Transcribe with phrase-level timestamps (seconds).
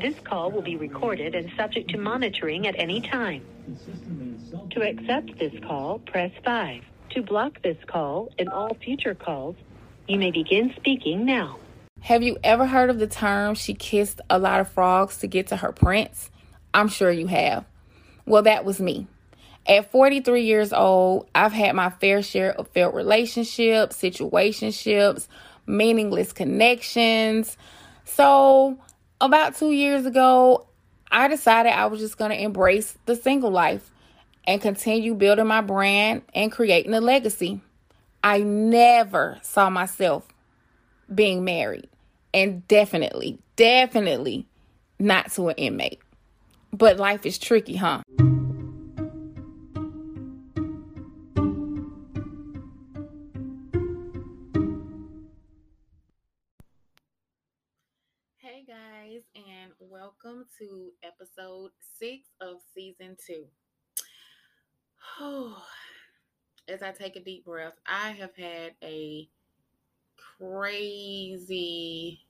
[0.00, 3.44] This call will be recorded and subject to monitoring at any time.
[4.70, 6.82] To accept this call, press 5.
[7.10, 9.56] To block this call and all future calls,
[10.08, 11.58] you may begin speaking now.
[12.00, 15.48] Have you ever heard of the term she kissed a lot of frogs to get
[15.48, 16.30] to her prince?
[16.72, 17.66] I'm sure you have.
[18.24, 19.06] Well, that was me.
[19.66, 25.28] At 43 years old, I've had my fair share of failed relationships, situationships,
[25.66, 27.58] meaningless connections.
[28.06, 28.78] So,
[29.20, 30.66] about two years ago,
[31.10, 33.90] I decided I was just going to embrace the single life
[34.46, 37.60] and continue building my brand and creating a legacy.
[38.22, 40.28] I never saw myself
[41.12, 41.88] being married,
[42.32, 44.46] and definitely, definitely
[44.98, 46.00] not to an inmate.
[46.72, 48.02] But life is tricky, huh?
[60.10, 63.44] Welcome to episode six of season two.
[66.68, 69.28] As I take a deep breath, I have had a
[70.38, 72.26] crazy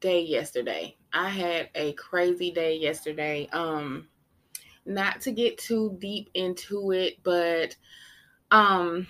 [0.00, 0.96] day yesterday.
[1.12, 3.48] I had a crazy day yesterday.
[3.52, 4.08] Um
[4.84, 7.74] not to get too deep into it, but
[8.50, 9.08] um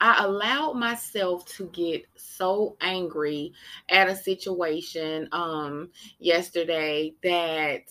[0.00, 3.52] I allowed myself to get so angry
[3.88, 7.82] at a situation um yesterday that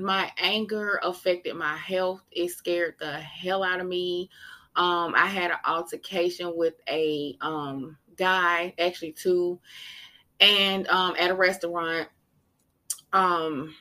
[0.00, 2.22] my anger affected my health.
[2.30, 4.30] It scared the hell out of me.
[4.74, 9.58] Um, I had an altercation with a um, guy, actually two,
[10.38, 12.08] and um, at a restaurant.
[13.12, 13.74] Um,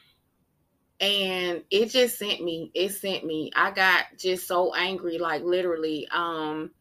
[1.01, 2.71] and it just sent me.
[2.73, 3.51] It sent me.
[3.55, 6.07] I got just so angry, like literally.
[6.09, 6.71] Um,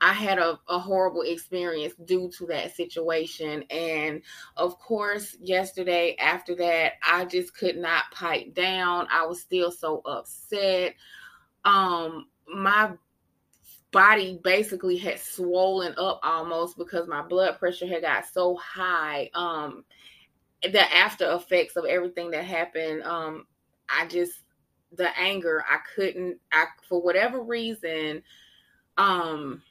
[0.00, 3.64] I had a, a horrible experience due to that situation.
[3.70, 4.22] And
[4.56, 9.06] of course, yesterday after that, I just could not pipe down.
[9.10, 10.94] I was still so upset.
[11.64, 12.92] Um, my
[13.92, 19.30] body basically had swollen up almost because my blood pressure had got so high.
[19.34, 19.84] Um,
[20.62, 23.46] the after effects of everything that happened, um,
[23.88, 24.32] I just
[24.96, 28.22] the anger, I couldn't, I for whatever reason,
[28.98, 29.62] um,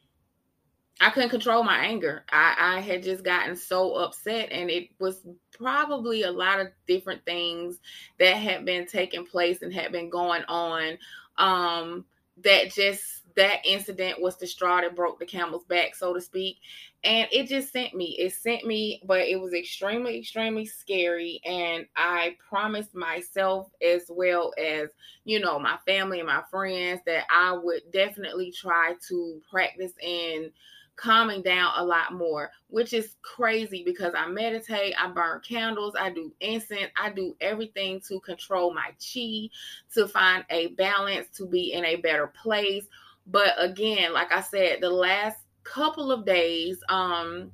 [1.01, 2.25] I couldn't control my anger.
[2.31, 7.23] I, I had just gotten so upset, and it was probably a lot of different
[7.25, 7.79] things
[8.19, 10.97] that had been taking place and had been going on.
[11.37, 12.05] Um,
[12.43, 16.57] that just that incident was the straw that broke the camel's back, so to speak.
[17.05, 18.17] And it just sent me.
[18.19, 21.39] It sent me, but it was extremely, extremely scary.
[21.45, 24.89] And I promised myself, as well as,
[25.23, 30.51] you know, my family and my friends, that I would definitely try to practice in
[30.99, 36.09] calming down a lot more, which is crazy because I meditate, I burn candles, I
[36.09, 39.49] do incense, I do everything to control my chi,
[39.93, 42.85] to find a balance, to be in a better place.
[43.27, 47.51] But again, like I said, the last couple of days, um,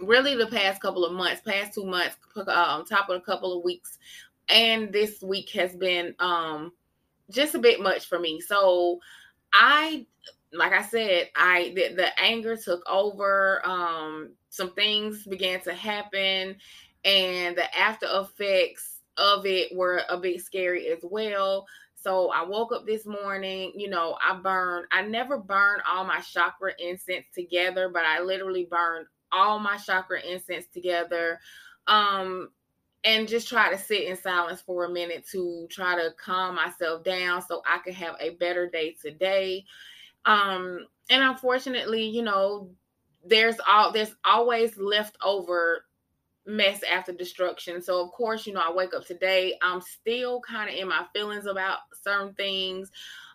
[0.00, 3.64] really the past couple of months, past two months, on top of a couple of
[3.64, 3.98] weeks,
[4.48, 6.72] and this week has been um
[7.30, 8.40] just a bit much for me.
[8.40, 9.00] So
[9.52, 10.06] I
[10.52, 13.60] like I said, I the, the anger took over.
[13.64, 16.56] Um, some things began to happen,
[17.04, 21.66] and the after effects of it were a bit scary as well.
[21.94, 26.18] So I woke up this morning, you know, I burned, I never burn all my
[26.20, 31.38] chakra incense together, but I literally burned all my chakra incense together.
[31.86, 32.50] Um,
[33.04, 37.02] and just try to sit in silence for a minute to try to calm myself
[37.04, 39.64] down so I could have a better day today.
[40.24, 42.70] Um, and unfortunately, you know,
[43.24, 45.84] there's all there's always leftover
[46.46, 47.80] mess after destruction.
[47.82, 51.04] So of course, you know, I wake up today, I'm still kind of in my
[51.12, 52.90] feelings about certain things.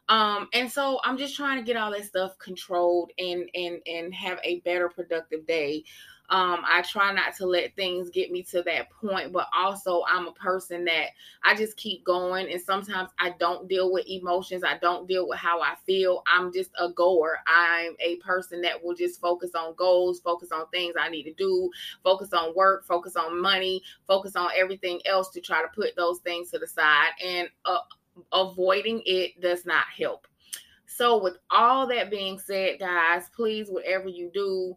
[0.10, 4.14] Um, and so I'm just trying to get all that stuff controlled and and and
[4.14, 5.84] have a better productive day.
[6.30, 10.28] Um, I try not to let things get me to that point, but also I'm
[10.28, 11.08] a person that
[11.44, 12.52] I just keep going.
[12.52, 16.24] And sometimes I don't deal with emotions, I don't deal with how I feel.
[16.28, 17.40] I'm just a goer.
[17.48, 21.34] I'm a person that will just focus on goals, focus on things I need to
[21.34, 21.70] do,
[22.04, 26.20] focus on work, focus on money, focus on everything else to try to put those
[26.20, 27.12] things to the side.
[27.24, 27.80] And uh,
[28.34, 30.28] avoiding it does not help.
[30.90, 34.76] So, with all that being said, guys, please, whatever you do,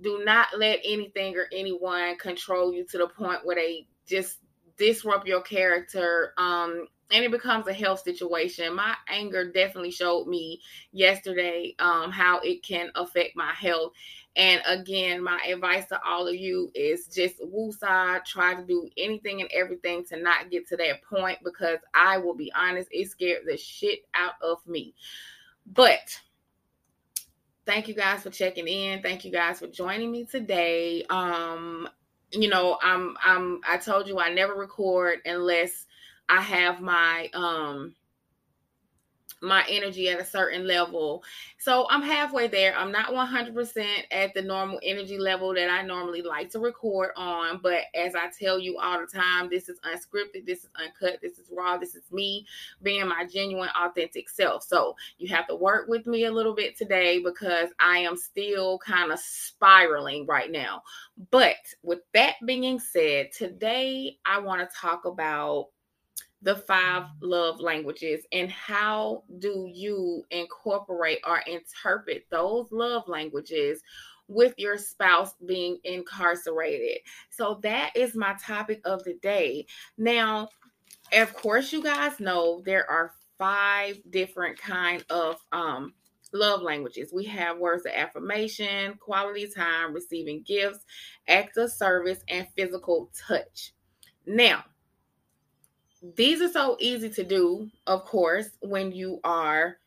[0.00, 4.38] do not let anything or anyone control you to the point where they just
[4.76, 10.60] disrupt your character um and it becomes a health situation my anger definitely showed me
[10.92, 13.92] yesterday um how it can affect my health
[14.36, 19.40] and again, my advice to all of you is just woosah, try to do anything
[19.40, 23.42] and everything to not get to that point because I will be honest, it scared
[23.46, 24.94] the shit out of me.
[25.66, 26.18] But
[27.70, 29.00] thank you guys for checking in.
[29.00, 31.04] Thank you guys for joining me today.
[31.08, 31.88] Um,
[32.32, 35.86] you know, I'm I'm I told you I never record unless
[36.28, 37.94] I have my um
[39.42, 41.22] my energy at a certain level.
[41.58, 42.76] So I'm halfway there.
[42.76, 47.60] I'm not 100% at the normal energy level that I normally like to record on.
[47.62, 51.38] But as I tell you all the time, this is unscripted, this is uncut, this
[51.38, 52.46] is raw, this is me
[52.82, 54.62] being my genuine, authentic self.
[54.62, 58.78] So you have to work with me a little bit today because I am still
[58.78, 60.82] kind of spiraling right now.
[61.30, 65.68] But with that being said, today I want to talk about
[66.42, 73.82] the five love languages and how do you incorporate or interpret those love languages
[74.28, 76.98] with your spouse being incarcerated.
[77.30, 79.66] So that is my topic of the day.
[79.98, 80.48] Now,
[81.12, 85.94] of course you guys know there are five different kind of um
[86.32, 87.12] love languages.
[87.12, 90.84] We have words of affirmation, quality time, receiving gifts,
[91.28, 93.72] acts of service, and physical touch.
[94.26, 94.64] Now,
[96.02, 99.78] these are so easy to do, of course, when you are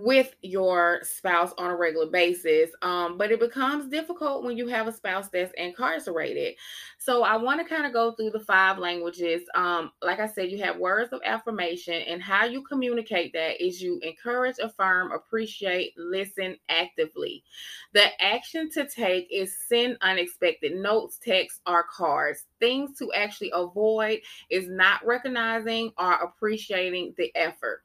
[0.00, 2.70] with your spouse on a regular basis.
[2.82, 6.54] Um, but it becomes difficult when you have a spouse that's incarcerated.
[6.98, 9.42] So I want to kind of go through the five languages.
[9.54, 13.82] Um, like I said, you have words of affirmation, and how you communicate that is
[13.82, 17.44] you encourage, affirm, appreciate, listen actively.
[17.92, 22.46] The action to take is send unexpected notes, texts, or cards.
[22.60, 27.82] Things to actually avoid is not recognizing or appreciating the effort.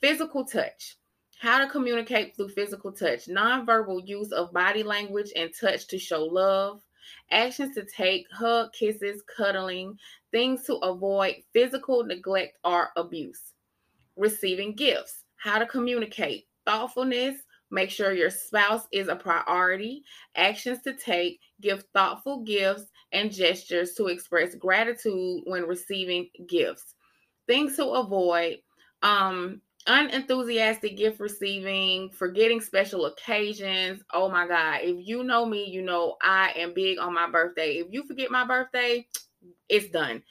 [0.00, 0.96] Physical touch
[1.42, 6.22] how to communicate through physical touch, nonverbal use of body language and touch to show
[6.24, 6.80] love,
[7.32, 9.98] actions to take, hug, kisses, cuddling,
[10.30, 13.54] things to avoid physical neglect or abuse.
[14.16, 17.34] Receiving gifts, how to communicate, thoughtfulness,
[17.72, 20.04] make sure your spouse is a priority,
[20.36, 26.94] actions to take, give thoughtful gifts and gestures to express gratitude when receiving gifts.
[27.48, 28.58] Things to avoid,
[29.02, 34.02] um, unenthusiastic gift receiving, forgetting special occasions.
[34.12, 34.80] Oh my God.
[34.82, 37.74] If you know me, you know I am big on my birthday.
[37.74, 39.06] If you forget my birthday,
[39.68, 40.22] it's done.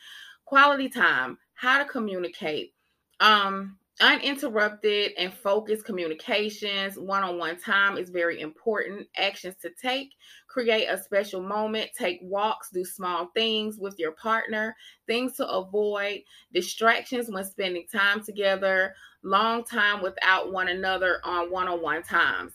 [0.45, 2.73] Quality time, how to communicate.
[3.19, 9.07] Um, uninterrupted and focused communications, one on one time is very important.
[9.15, 10.09] Actions to take,
[10.51, 14.75] create a special moment, take walks, do small things with your partner,
[15.07, 16.21] things to avoid,
[16.53, 18.93] distractions when spending time together,
[19.23, 22.53] long time without one another on one on one times.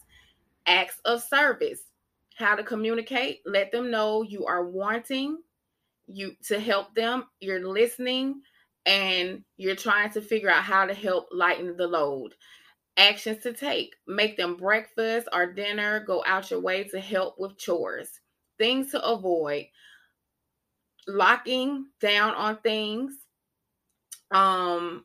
[0.67, 1.81] Acts of service,
[2.37, 5.39] how to communicate, let them know you are wanting
[6.07, 8.43] you to help them, you're listening
[8.85, 12.35] and you're trying to figure out how to help lighten the load.
[12.99, 17.59] Actions to take make them breakfast or dinner, go out your way to help with
[17.59, 18.21] chores.
[18.59, 19.67] Things to avoid
[21.07, 23.13] locking down on things
[24.31, 25.05] um,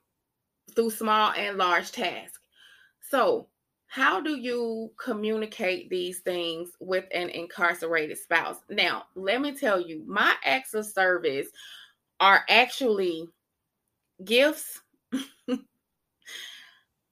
[0.75, 2.39] through small and large tasks.
[3.09, 3.47] So,
[3.87, 8.55] how do you communicate these things with an incarcerated spouse?
[8.69, 11.47] Now, let me tell you, my acts of service
[12.21, 13.27] are actually
[14.23, 14.79] gifts.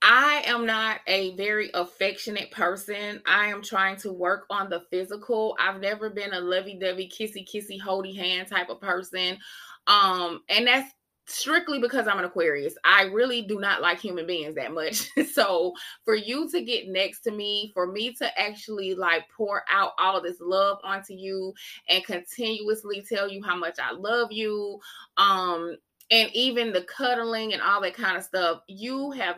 [0.02, 3.20] I am not a very affectionate person.
[3.26, 5.56] I am trying to work on the physical.
[5.60, 9.38] I've never been a lovey-dovey, kissy kissy, holdy hand type of person.
[9.86, 10.90] Um, and that's
[11.26, 12.74] strictly because I'm an Aquarius.
[12.84, 15.08] I really do not like human beings that much.
[15.32, 19.92] so for you to get next to me, for me to actually like pour out
[19.98, 21.52] all this love onto you
[21.88, 24.80] and continuously tell you how much I love you,
[25.18, 25.76] um,
[26.10, 29.36] and even the cuddling and all that kind of stuff, you have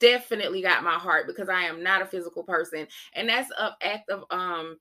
[0.00, 2.86] definitely got my heart because I am not a physical person.
[3.14, 4.78] And that's an act of um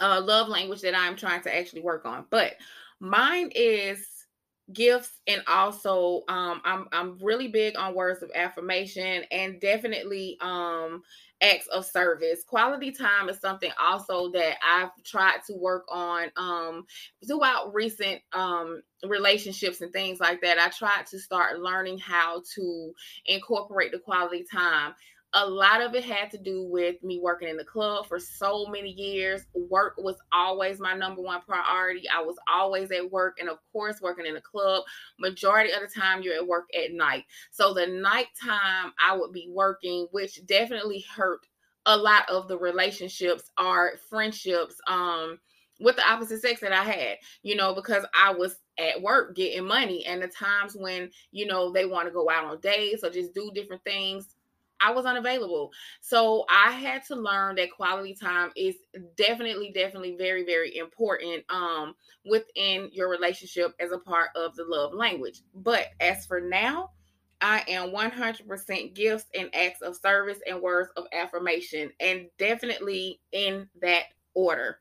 [0.00, 2.26] uh love language that I'm trying to actually work on.
[2.30, 2.54] But
[3.00, 4.06] mine is
[4.72, 11.02] gifts and also um I'm I'm really big on words of affirmation and definitely um
[11.42, 12.44] acts of service.
[12.46, 16.86] Quality time is something also that I've tried to work on um
[17.26, 20.58] throughout recent um relationships and things like that.
[20.58, 22.92] I tried to start learning how to
[23.26, 24.94] incorporate the quality time
[25.34, 28.66] a lot of it had to do with me working in the club for so
[28.66, 29.46] many years.
[29.54, 32.08] Work was always my number one priority.
[32.08, 34.84] I was always at work, and of course, working in the club.
[35.18, 37.24] Majority of the time, you're at work at night.
[37.50, 41.40] So the nighttime, I would be working, which definitely hurt
[41.86, 45.38] a lot of the relationships or friendships um
[45.80, 49.66] with the opposite sex that I had, you know, because I was at work getting
[49.66, 53.10] money and the times when, you know, they want to go out on dates or
[53.10, 54.36] just do different things,
[54.82, 55.72] I was unavailable.
[56.00, 58.76] So I had to learn that quality time is
[59.16, 64.94] definitely, definitely very, very important um within your relationship as a part of the love
[64.94, 65.42] language.
[65.54, 66.90] But as for now,
[67.40, 73.68] I am 100% gifts and acts of service and words of affirmation, and definitely in
[73.80, 74.78] that order.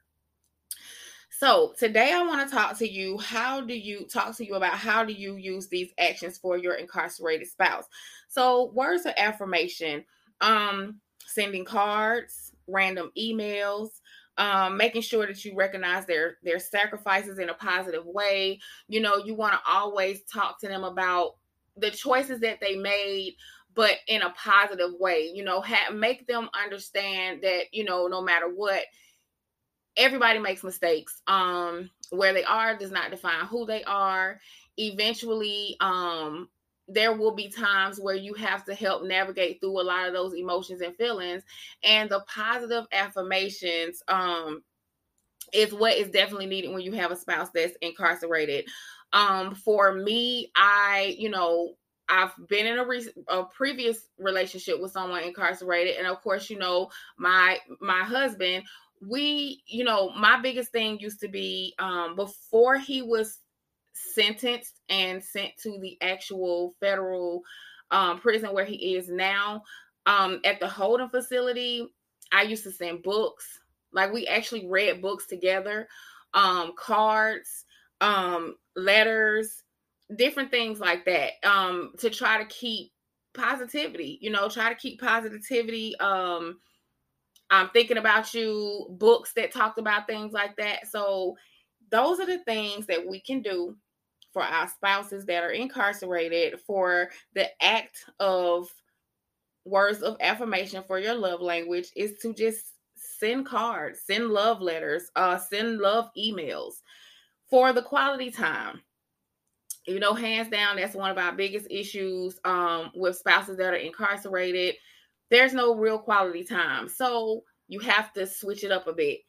[1.42, 4.76] So, today I want to talk to you how do you talk to you about
[4.76, 7.86] how do you use these actions for your incarcerated spouse.
[8.28, 10.06] So, words of affirmation,
[10.42, 13.90] um sending cards, random emails,
[14.38, 18.60] um, making sure that you recognize their their sacrifices in a positive way.
[18.88, 21.38] You know, you want to always talk to them about
[21.76, 23.34] the choices that they made
[23.74, 28.22] but in a positive way you know ha- make them understand that you know no
[28.22, 28.82] matter what
[29.98, 31.22] everybody makes mistakes.
[31.28, 34.40] Um where they are does not define who they are.
[34.78, 36.50] Eventually um
[36.88, 40.34] there will be times where you have to help navigate through a lot of those
[40.34, 41.44] emotions and feelings.
[41.84, 44.64] And the positive affirmations um
[45.54, 48.66] is what is definitely needed when you have a spouse that's incarcerated.
[49.14, 51.74] Um, for me, I, you know,
[52.08, 56.58] I've been in a, re- a previous relationship with someone incarcerated, and of course, you
[56.58, 58.64] know, my my husband.
[59.06, 63.40] We, you know, my biggest thing used to be um, before he was
[63.94, 67.42] sentenced and sent to the actual federal
[67.90, 69.64] um, prison where he is now.
[70.06, 71.88] Um, at the holding facility,
[72.32, 73.60] I used to send books.
[73.92, 75.88] Like we actually read books together,
[76.34, 77.66] um, cards
[78.02, 79.64] um, letters,
[80.16, 82.92] different things like that um, to try to keep
[83.34, 85.98] positivity, you know, try to keep positivity.
[86.00, 86.58] Um,
[87.52, 90.88] I'm thinking about you, books that talked about things like that.
[90.88, 91.36] So,
[91.92, 93.76] those are the things that we can do
[94.32, 98.70] for our spouses that are incarcerated for the act of
[99.66, 105.12] words of affirmation for your love language is to just send cards, send love letters,
[105.18, 106.76] uh, send love emails
[107.50, 108.82] for the quality time
[109.86, 113.78] you know hands down that's one of our biggest issues um, with spouses that are
[113.78, 114.76] incarcerated
[115.32, 116.88] there's no real quality time.
[116.88, 119.20] So you have to switch it up a bit.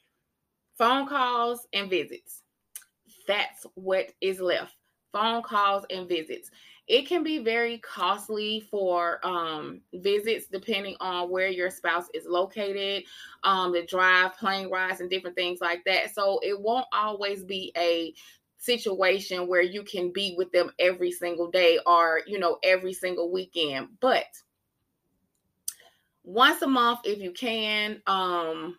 [0.76, 2.42] Phone calls and visits.
[3.26, 4.75] That's what is left.
[5.12, 6.50] Phone calls and visits.
[6.88, 13.04] It can be very costly for um, visits depending on where your spouse is located,
[13.44, 16.12] um, the drive, plane rides, and different things like that.
[16.12, 18.12] So it won't always be a
[18.59, 23.30] situation where you can be with them every single day or, you know, every single
[23.30, 23.88] weekend.
[24.00, 24.26] But
[26.25, 28.79] once a month, if you can, um,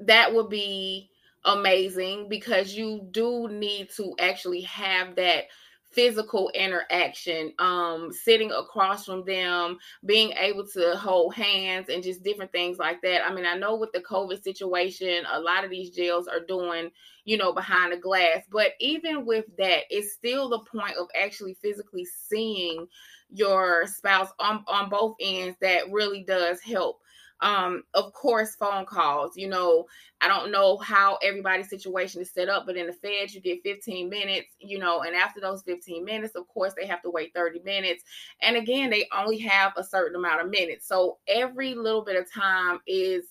[0.00, 1.10] that would be
[1.44, 5.44] amazing because you do need to actually have that
[5.92, 12.52] physical interaction um sitting across from them being able to hold hands and just different
[12.52, 13.26] things like that.
[13.26, 16.90] I mean i know with the covid situation a lot of these jails are doing
[17.24, 21.54] you know behind the glass but even with that it's still the point of actually
[21.54, 22.86] physically seeing
[23.30, 27.00] your spouse on on both ends that really does help
[27.40, 29.36] um, of course, phone calls.
[29.36, 29.86] You know,
[30.20, 33.62] I don't know how everybody's situation is set up, but in the feds, you get
[33.62, 37.32] 15 minutes, you know, and after those 15 minutes, of course, they have to wait
[37.34, 38.02] 30 minutes.
[38.42, 40.86] And again, they only have a certain amount of minutes.
[40.86, 43.24] So every little bit of time is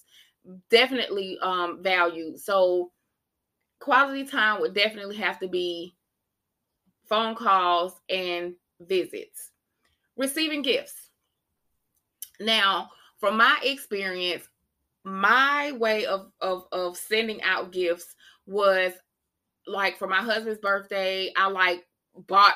[0.70, 2.39] definitely um valued.
[2.39, 2.92] So
[3.80, 5.96] quality time would definitely have to be
[7.10, 9.51] phone calls and visits.
[10.18, 11.10] Receiving gifts.
[12.40, 14.48] Now, from my experience,
[15.04, 18.94] my way of of of sending out gifts was
[19.66, 21.86] like for my husband's birthday, I like
[22.28, 22.56] bought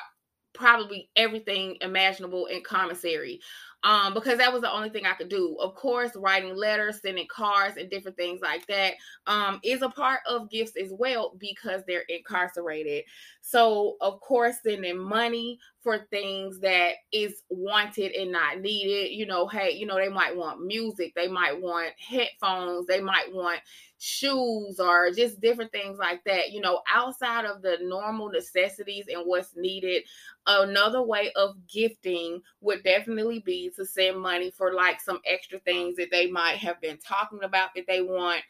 [0.54, 3.40] probably everything imaginable in commissary
[3.84, 5.56] um, because that was the only thing I could do.
[5.60, 8.94] Of course, writing letters, sending cards, and different things like that
[9.26, 13.04] um, is a part of gifts as well because they're incarcerated.
[13.40, 19.12] So, of course, sending money for things that is wanted and not needed.
[19.12, 23.32] You know, hey, you know, they might want music, they might want headphones, they might
[23.32, 23.60] want
[23.98, 26.52] shoes or just different things like that.
[26.52, 30.04] You know, outside of the normal necessities and what's needed,
[30.46, 35.96] another way of gifting would definitely be to send money for like some extra things
[35.96, 38.42] that they might have been talking about that they want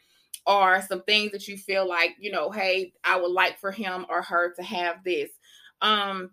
[0.45, 4.05] or some things that you feel like, you know, hey, I would like for him
[4.09, 5.29] or her to have this.
[5.81, 6.31] Um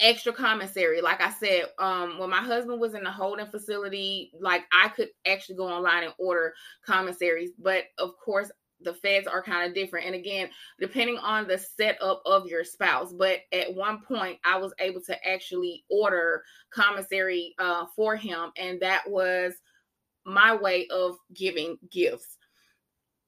[0.00, 1.00] extra commissary.
[1.00, 5.08] Like i said um when my husband was in the holding facility like i could
[5.26, 6.54] actually go online and order
[6.86, 8.50] commissaries but of course
[8.80, 10.06] the feds are kind of different.
[10.06, 14.72] And again depending on the setup of your spouse but at one point i was
[14.78, 19.54] able to actually order commissary uh, for him and that was
[20.24, 22.36] my way of giving gifts.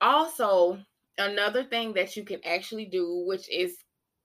[0.01, 0.79] Also
[1.19, 3.77] another thing that you can actually do which is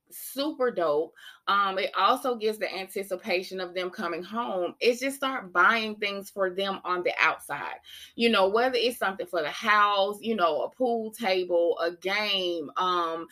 [0.10, 1.14] super dope.
[1.48, 4.76] Um, it also gives the anticipation of them coming home.
[4.80, 7.76] It's just start buying things for them on the outside.
[8.16, 12.72] You know, whether it's something for the house, you know, a pool table, a game,
[12.78, 13.28] um,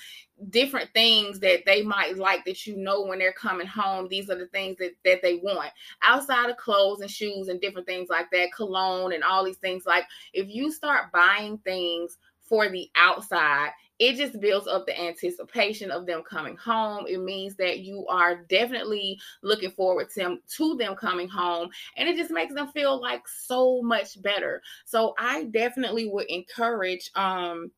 [0.49, 4.07] different things that they might like that you know when they're coming home.
[4.09, 5.71] These are the things that, that they want.
[6.01, 9.85] Outside of clothes and shoes and different things like that, cologne and all these things.
[9.85, 13.71] Like if you start buying things for the outside,
[14.03, 17.05] it just builds up the anticipation of them coming home.
[17.07, 22.09] It means that you are definitely looking forward to them, to them coming home, and
[22.09, 24.61] it just makes them feel like so much better.
[24.83, 27.71] So I definitely would encourage um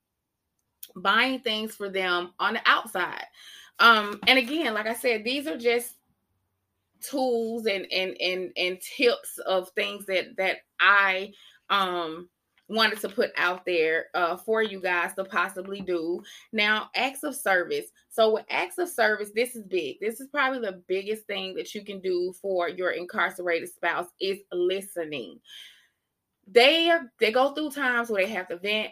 [0.95, 3.25] buying things for them on the outside.
[3.77, 5.93] Um and again, like I said, these are just
[7.01, 11.33] tools and and and and tips of things that that I
[11.69, 12.29] um
[12.67, 16.21] wanted to put out there uh, for you guys to possibly do.
[16.51, 17.85] Now, acts of service.
[18.09, 19.99] So, with acts of service, this is big.
[19.99, 24.39] This is probably the biggest thing that you can do for your incarcerated spouse is
[24.51, 25.39] listening.
[26.47, 28.91] They they go through times where they have to vent,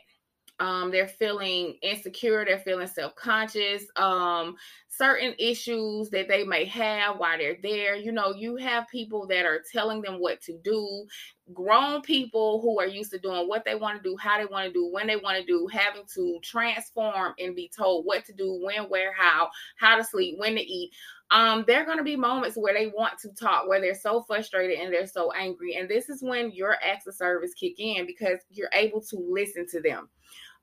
[0.63, 4.55] um, they're feeling insecure, they're feeling self conscious, um,
[4.87, 7.97] certain issues that they may have while they're there.
[7.97, 11.05] You know, you have people that are telling them what to do,
[11.53, 14.67] grown people who are used to doing what they want to do, how they want
[14.67, 18.33] to do, when they want to do, having to transform and be told what to
[18.33, 20.91] do, when, where, how, how to sleep, when to eat.
[21.31, 24.21] Um, there are going to be moments where they want to talk, where they're so
[24.21, 25.75] frustrated and they're so angry.
[25.75, 29.67] And this is when your acts of service kick in because you're able to listen
[29.71, 30.07] to them.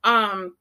[0.04, 0.56] Um,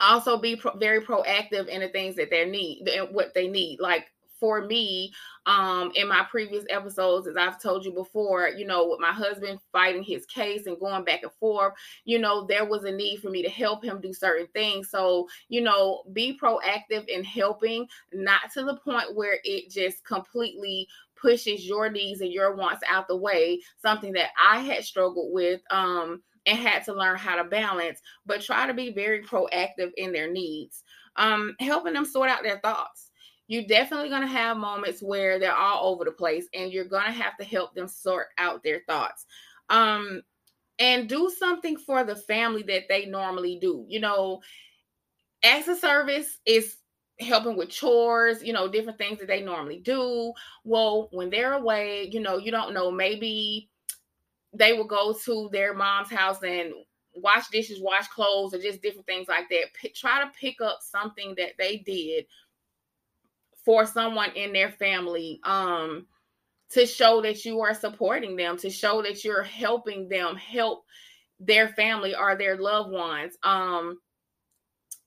[0.00, 3.80] also be pro- very proactive in the things that they need and what they need.
[3.80, 4.06] Like
[4.38, 5.12] for me,
[5.44, 9.60] um, in my previous episodes, as I've told you before, you know, with my husband
[9.70, 11.74] fighting his case and going back and forth,
[12.04, 14.90] you know, there was a need for me to help him do certain things.
[14.90, 20.88] So, you know, be proactive in helping, not to the point where it just completely
[21.14, 25.60] pushes your needs and your wants out the way, something that I had struggled with.
[25.70, 30.12] Um, and had to learn how to balance, but try to be very proactive in
[30.12, 30.82] their needs.
[31.16, 33.10] Um, helping them sort out their thoughts.
[33.48, 37.06] You're definitely going to have moments where they're all over the place, and you're going
[37.06, 39.26] to have to help them sort out their thoughts.
[39.68, 40.22] Um,
[40.78, 43.84] and do something for the family that they normally do.
[43.88, 44.40] You know,
[45.42, 46.76] as a service is
[47.18, 50.32] helping with chores, you know, different things that they normally do.
[50.64, 53.69] Well, when they're away, you know, you don't know, maybe
[54.52, 56.72] they will go to their mom's house and
[57.14, 59.72] wash dishes, wash clothes, or just different things like that.
[59.74, 62.26] P- try to pick up something that they did
[63.64, 66.06] for someone in their family um
[66.70, 70.84] to show that you are supporting them, to show that you're helping them help
[71.40, 73.36] their family or their loved ones.
[73.42, 73.98] Um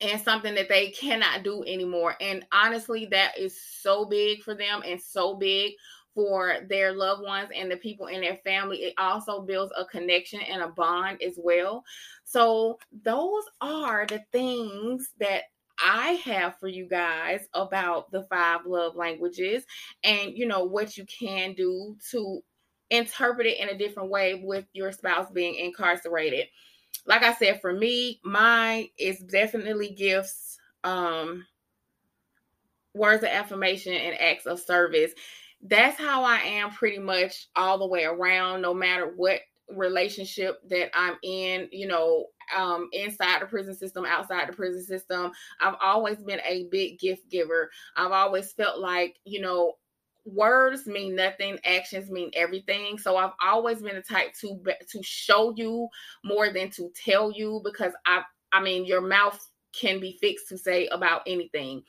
[0.02, 2.16] and something that they cannot do anymore.
[2.20, 5.74] And honestly, that is so big for them and so big
[6.16, 8.78] for their loved ones and the people in their family.
[8.78, 11.84] It also builds a connection and a bond as well.
[12.24, 15.44] So, those are the things that
[15.80, 19.66] I have for you guys about the five love languages
[20.04, 22.42] and you know what you can do to
[22.90, 26.48] interpret it in a different way with your spouse being incarcerated.
[27.06, 31.46] Like I said, for me, mine is definitely gifts, um,
[32.94, 35.12] words of affirmation, and acts of service
[35.64, 40.90] that's how I am pretty much all the way around, no matter what relationship that
[40.94, 45.32] I'm in, you know, um, inside the prison system, outside the prison system.
[45.62, 47.70] I've always been a big gift giver.
[47.96, 49.74] I've always felt like, you know,
[50.26, 54.58] words mean nothing actions mean everything so i've always been the type to
[54.90, 55.86] to show you
[56.24, 58.22] more than to tell you because i
[58.54, 59.38] i mean your mouth
[59.74, 61.84] can be fixed to say about anything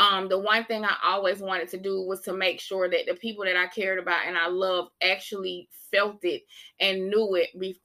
[0.00, 3.14] um, the one thing I always wanted to do was to make sure that the
[3.14, 6.42] people that I cared about and I loved actually felt it
[6.80, 7.80] and knew it be-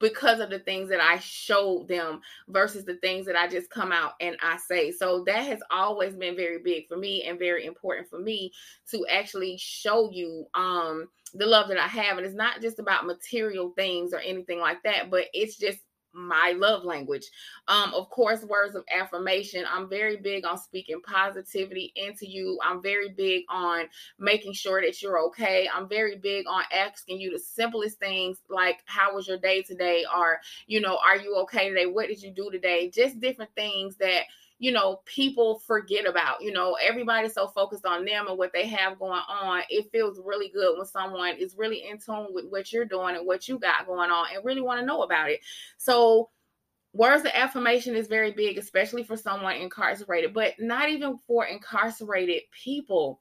[0.00, 3.92] because of the things that I showed them versus the things that I just come
[3.92, 4.90] out and I say.
[4.90, 8.50] So that has always been very big for me and very important for me
[8.90, 13.06] to actually show you um the love that I have and it's not just about
[13.06, 15.80] material things or anything like that, but it's just
[16.16, 17.26] my love language.
[17.68, 19.64] Um, of course, words of affirmation.
[19.70, 22.58] I'm very big on speaking positivity into you.
[22.64, 23.84] I'm very big on
[24.18, 25.68] making sure that you're okay.
[25.72, 30.04] I'm very big on asking you the simplest things like, How was your day today?
[30.16, 31.86] Or, you know, are you okay today?
[31.86, 32.90] What did you do today?
[32.90, 34.22] Just different things that
[34.58, 36.42] you know, people forget about.
[36.42, 39.62] You know, everybody's so focused on them and what they have going on.
[39.68, 43.26] It feels really good when someone is really in tune with what you're doing and
[43.26, 45.40] what you got going on and really want to know about it.
[45.76, 46.30] So,
[46.92, 52.42] words of affirmation is very big, especially for someone incarcerated, but not even for incarcerated
[52.50, 53.20] people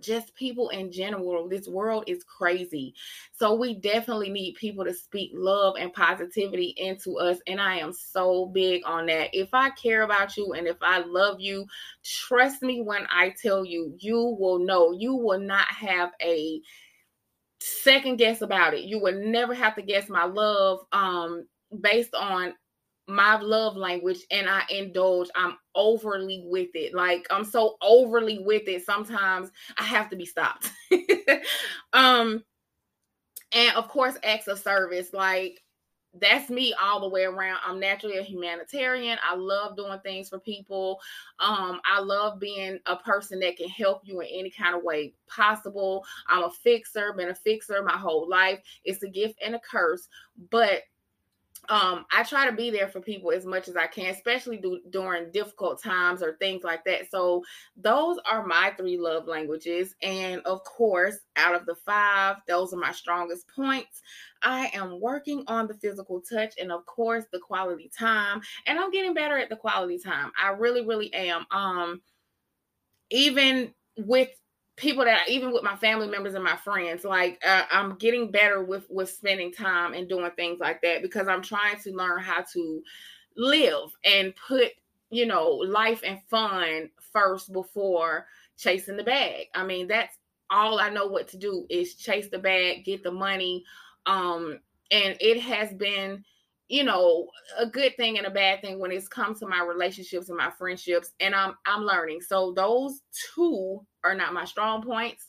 [0.00, 1.48] just people in general.
[1.48, 2.94] This world is crazy.
[3.32, 7.38] So we definitely need people to speak love and positivity into us.
[7.46, 9.30] And I am so big on that.
[9.32, 11.66] If I care about you and if I love you,
[12.04, 14.92] trust me when I tell you, you will know.
[14.92, 16.60] You will not have a
[17.60, 18.84] second guess about it.
[18.84, 21.46] You will never have to guess my love um
[21.80, 22.54] based on
[23.08, 25.28] my love language and I indulge.
[25.34, 26.94] I'm overly with it.
[26.94, 28.84] Like I'm so overly with it.
[28.84, 30.70] Sometimes I have to be stopped.
[31.92, 32.42] um
[33.52, 35.62] and of course acts of service like
[36.20, 37.58] that's me all the way around.
[37.64, 39.18] I'm naturally a humanitarian.
[39.22, 40.98] I love doing things for people.
[41.40, 45.14] Um, I love being a person that can help you in any kind of way
[45.28, 46.04] possible.
[46.28, 48.60] I'm a fixer, been a fixer my whole life.
[48.84, 50.08] It's a gift and a curse,
[50.50, 50.82] but
[51.68, 54.80] um, I try to be there for people as much as I can, especially do,
[54.90, 57.10] during difficult times or things like that.
[57.10, 57.42] So,
[57.76, 59.94] those are my three love languages.
[60.02, 64.02] And of course, out of the five, those are my strongest points.
[64.42, 68.40] I am working on the physical touch and, of course, the quality time.
[68.66, 70.32] And I'm getting better at the quality time.
[70.40, 71.46] I really, really am.
[71.50, 72.02] Um,
[73.10, 74.30] even with
[74.76, 78.62] people that even with my family members and my friends like uh, i'm getting better
[78.62, 82.44] with with spending time and doing things like that because i'm trying to learn how
[82.52, 82.82] to
[83.36, 84.72] live and put
[85.10, 88.26] you know life and fun first before
[88.58, 89.46] chasing the bag.
[89.54, 90.16] I mean that's
[90.48, 93.64] all i know what to do is chase the bag get the money
[94.06, 94.60] um
[94.92, 96.24] and it has been
[96.68, 97.26] you know
[97.58, 100.50] a good thing and a bad thing when it's come to my relationships and my
[100.50, 102.20] friendships and i'm i'm learning.
[102.20, 103.00] So those
[103.34, 105.26] two are not my strong points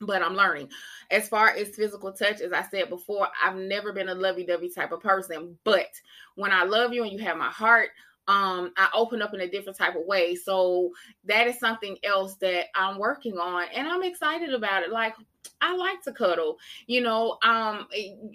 [0.00, 0.68] but i'm learning
[1.10, 4.92] as far as physical touch as i said before i've never been a lovey-dovey type
[4.92, 5.88] of person but
[6.36, 7.90] when i love you and you have my heart
[8.28, 10.36] um, I open up in a different type of way.
[10.36, 10.92] So
[11.24, 14.92] that is something else that I'm working on and I'm excited about it.
[14.92, 15.14] Like
[15.60, 16.58] I like to cuddle.
[16.86, 17.86] You know, um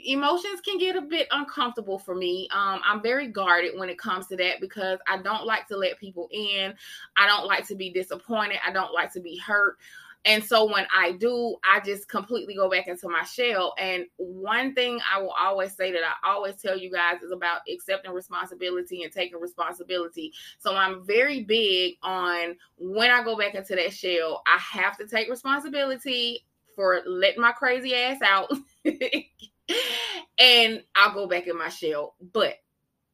[0.05, 2.47] emotions can get a bit uncomfortable for me.
[2.53, 5.99] Um I'm very guarded when it comes to that because I don't like to let
[5.99, 6.73] people in.
[7.17, 8.57] I don't like to be disappointed.
[8.65, 9.77] I don't like to be hurt.
[10.25, 13.75] And so when I do, I just completely go back into my shell.
[13.77, 17.61] And one thing I will always say that I always tell you guys is about
[17.71, 20.33] accepting responsibility and taking responsibility.
[20.57, 25.07] So I'm very big on when I go back into that shell, I have to
[25.07, 26.43] take responsibility
[26.75, 28.51] for letting my crazy ass out.
[30.39, 32.15] and I'll go back in my shell.
[32.33, 32.55] But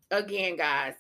[0.10, 0.94] again, guys,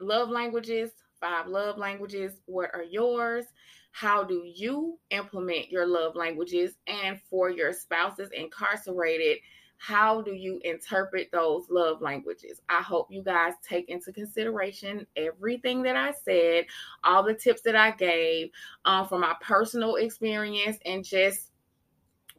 [0.00, 2.32] love languages, five love languages.
[2.46, 3.44] What are yours?
[3.92, 6.74] How do you implement your love languages?
[6.86, 9.38] And for your spouses incarcerated,
[9.78, 12.60] how do you interpret those love languages?
[12.68, 16.66] I hope you guys take into consideration everything that I said,
[17.04, 18.50] all the tips that I gave
[18.84, 21.50] um, from my personal experience, and just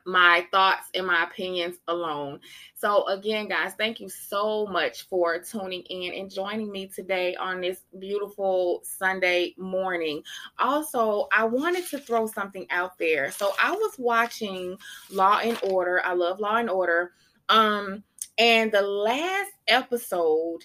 [0.06, 2.40] my thoughts and my opinions alone.
[2.76, 7.62] So, again, guys, thank you so much for tuning in and joining me today on
[7.62, 10.24] this beautiful Sunday morning.
[10.58, 13.32] Also, I wanted to throw something out there.
[13.32, 14.78] So, I was watching
[15.12, 16.02] Law and Order.
[16.04, 17.12] I love Law and Order.
[17.50, 18.04] Um,
[18.38, 20.60] and the last episode,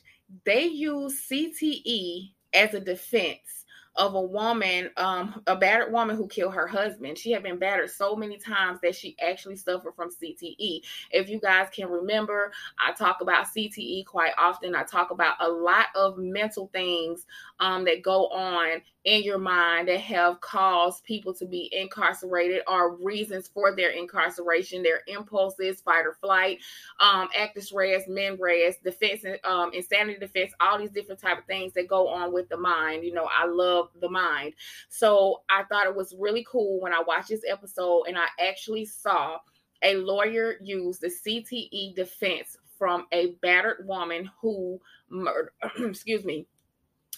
[0.45, 3.64] they used CTE as a defense
[3.97, 7.17] of a woman, um, a battered woman who killed her husband.
[7.17, 10.81] She had been battered so many times that she actually suffered from CTE.
[11.11, 14.75] If you guys can remember, I talk about CTE quite often.
[14.75, 17.27] I talk about a lot of mental things
[17.61, 22.97] um, that go on in your mind that have caused people to be incarcerated or
[22.97, 26.59] reasons for their incarceration, their impulses, fight or flight,
[27.01, 31.73] um, actus reus, mens rea, defense, um, insanity defense, all these different type of things
[31.75, 33.05] that go on with the mind.
[33.05, 34.55] You know, I love the mind.
[34.89, 38.85] So I thought it was really cool when I watched this episode and I actually
[38.87, 39.39] saw
[39.83, 46.47] a lawyer use the CTE defense from a battered woman who murdered, excuse me,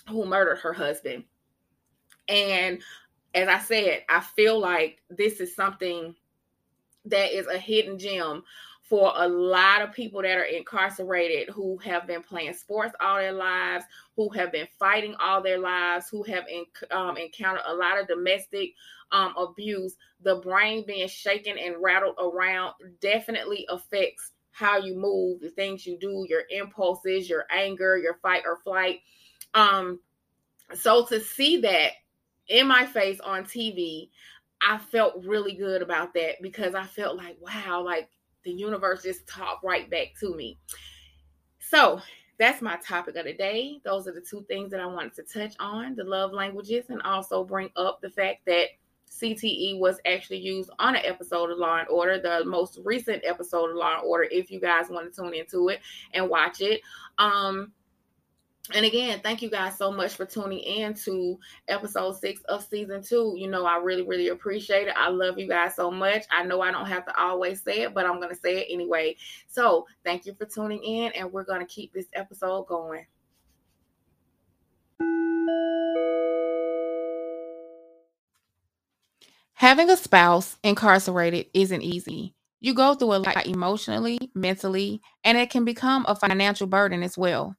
[0.08, 1.24] who murdered her husband.
[2.28, 2.82] And
[3.34, 6.14] as I said, I feel like this is something
[7.04, 8.42] that is a hidden gem
[8.88, 13.32] for a lot of people that are incarcerated who have been playing sports all their
[13.32, 17.98] lives, who have been fighting all their lives, who have in, um, encountered a lot
[18.00, 18.74] of domestic
[19.10, 19.96] um, abuse.
[20.22, 25.98] The brain being shaken and rattled around definitely affects how you move, the things you
[25.98, 29.00] do, your impulses, your anger, your fight or flight.
[29.54, 29.98] Um,
[30.74, 31.92] so to see that
[32.48, 34.10] in my face on TV,
[34.62, 38.08] I felt really good about that because I felt like, wow, like
[38.46, 40.56] the universe just talked right back to me.
[41.58, 42.00] So
[42.38, 43.80] that's my topic of the day.
[43.84, 47.02] Those are the two things that I wanted to touch on the love languages and
[47.02, 48.68] also bring up the fact that
[49.10, 53.70] CTE was actually used on an episode of Law and Order, the most recent episode
[53.70, 55.80] of Law and Order, if you guys want to tune into it
[56.12, 56.82] and watch it.
[57.18, 57.72] Um,
[58.74, 63.02] and again, thank you guys so much for tuning in to episode six of season
[63.02, 63.34] two.
[63.36, 64.94] You know, I really, really appreciate it.
[64.96, 66.24] I love you guys so much.
[66.30, 68.66] I know I don't have to always say it, but I'm going to say it
[68.70, 69.16] anyway.
[69.46, 73.06] So, thank you for tuning in, and we're going to keep this episode going.
[79.54, 82.34] Having a spouse incarcerated isn't easy.
[82.60, 87.16] You go through a lot emotionally, mentally, and it can become a financial burden as
[87.16, 87.56] well.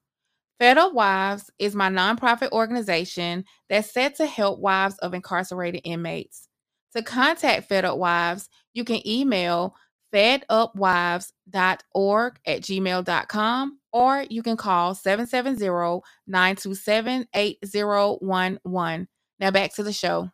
[0.60, 6.48] Fed Up Wives is my nonprofit organization that's set to help wives of incarcerated inmates.
[6.96, 9.76] To contact Fed Up Wives, you can email
[10.14, 19.08] fedupwives.org at gmail.com or you can call 770 927 8011.
[19.40, 20.32] Now back to the show.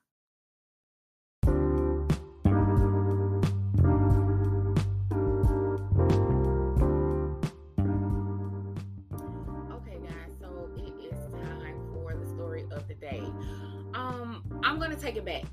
[14.79, 15.43] Gonna take it back.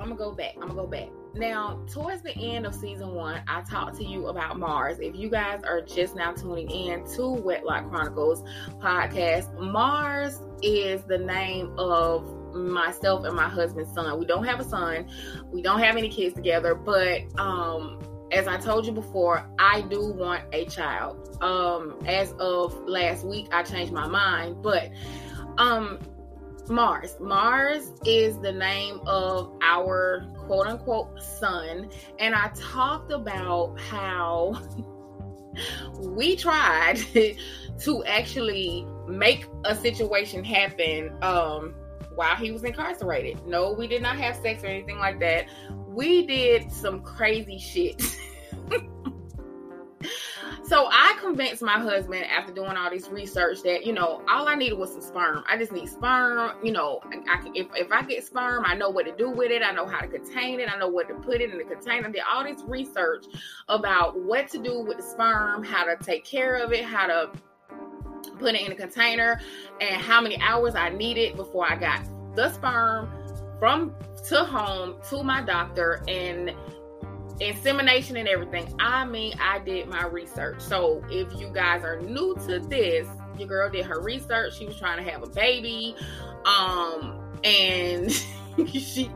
[0.00, 0.54] I'm gonna go back.
[0.54, 1.08] I'm gonna go back.
[1.34, 4.98] Now, towards the end of season one, I talked to you about Mars.
[5.00, 8.42] If you guys are just now tuning in to Wedlock Chronicles
[8.78, 14.18] podcast, Mars is the name of myself and my husband's son.
[14.18, 15.08] We don't have a son,
[15.52, 18.00] we don't have any kids together, but um
[18.32, 21.38] as I told you before, I do want a child.
[21.40, 24.90] Um, as of last week, I changed my mind, but
[25.58, 26.00] um,
[26.68, 27.16] Mars.
[27.20, 31.90] Mars is the name of our quote unquote son.
[32.18, 34.60] And I talked about how
[36.00, 36.98] we tried
[37.80, 41.74] to actually make a situation happen um,
[42.14, 43.44] while he was incarcerated.
[43.46, 45.46] No, we did not have sex or anything like that.
[45.88, 48.02] We did some crazy shit.
[50.66, 54.54] So I convinced my husband after doing all this research that you know all I
[54.54, 55.44] needed was some sperm.
[55.46, 56.52] I just need sperm.
[56.62, 59.50] You know, I, I, if if I get sperm, I know what to do with
[59.50, 59.62] it.
[59.62, 60.72] I know how to contain it.
[60.74, 62.08] I know what to put it in the container.
[62.08, 63.26] I did all this research
[63.68, 67.30] about what to do with the sperm, how to take care of it, how to
[68.38, 69.40] put it in a container,
[69.82, 72.00] and how many hours I needed before I got
[72.34, 73.10] the sperm
[73.58, 73.94] from
[74.28, 76.54] to home to my doctor and
[77.40, 78.74] insemination and everything.
[78.78, 80.60] I mean, I did my research.
[80.60, 84.56] So if you guys are new to this, your girl did her research.
[84.56, 85.96] She was trying to have a baby.
[86.44, 88.10] Um, and
[88.68, 89.10] she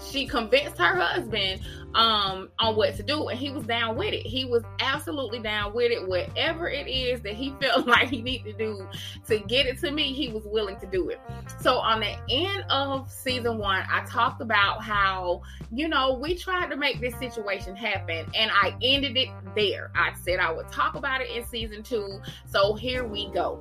[0.00, 1.60] she convinced her husband
[1.94, 4.26] um on what to do and he was down with it.
[4.26, 6.06] He was absolutely down with it.
[6.06, 8.88] Whatever it is that he felt like he needed to do
[9.28, 11.20] to get it to me he was willing to do it.
[11.60, 16.70] So on the end of season one i talked about how you know we tried
[16.70, 19.90] to make this situation happen and i ended it there.
[19.94, 22.20] I said i would talk about it in season two.
[22.46, 23.60] So here we go.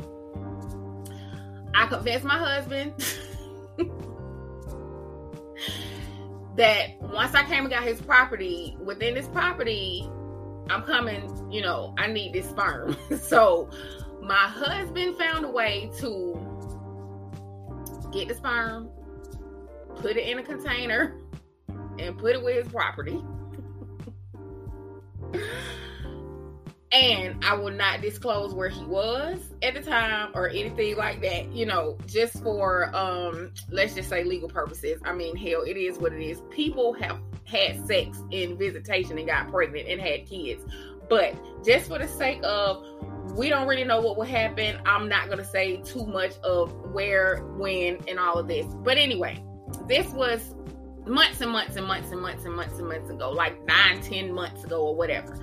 [1.76, 2.94] I convinced my husband
[6.56, 10.10] that once I came and got his property, within this property,
[10.70, 12.96] I'm coming, you know, I need this sperm.
[13.22, 13.70] so
[14.22, 16.40] my husband found a way to
[18.12, 18.90] get the sperm,
[19.96, 21.18] put it in a container,
[22.00, 23.24] and put it with his property.
[26.94, 31.52] and I will not disclose where he was at the time or anything like that,
[31.52, 35.02] you know, just for um let's just say legal purposes.
[35.04, 36.42] I mean, hell, it is what it is.
[36.52, 40.64] People have had sex in visitation and got pregnant and had kids.
[41.10, 42.86] But just for the sake of
[43.36, 46.72] we don't really know what will happen, I'm not going to say too much of
[46.92, 48.66] where, when, and all of this.
[48.84, 49.44] But anyway,
[49.88, 50.54] this was
[51.08, 54.32] months and months and months and months and months and months ago, like nine, ten
[54.32, 55.40] months ago or whatever.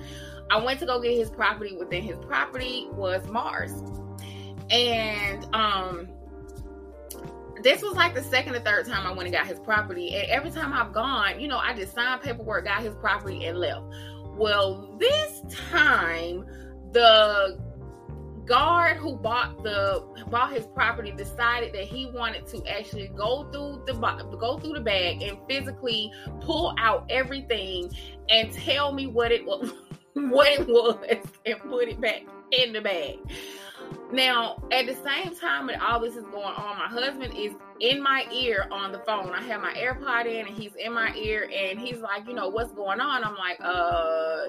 [0.51, 1.75] I went to go get his property.
[1.77, 3.71] Within his property was Mars.
[4.69, 6.09] And um
[7.63, 10.15] this was like the second or third time I went and got his property.
[10.15, 13.57] And every time I've gone, you know, I just signed paperwork, got his property, and
[13.59, 13.83] left.
[14.35, 16.45] Well, this time
[16.91, 17.59] the
[18.45, 23.83] guard who bought the bought his property decided that he wanted to actually go through
[23.85, 23.93] the
[24.39, 26.11] go through the bag and physically
[26.41, 27.89] pull out everything
[28.29, 29.71] and tell me what it was
[30.13, 30.97] what it was
[31.45, 32.21] and put it back
[32.51, 33.19] in the bag.
[34.11, 38.01] Now, at the same time that all this is going on, my husband is in
[38.03, 39.31] my ear on the phone.
[39.31, 42.49] I have my AirPod in and he's in my ear and he's like, you know,
[42.49, 43.23] what's going on?
[43.23, 44.47] I'm like, uh,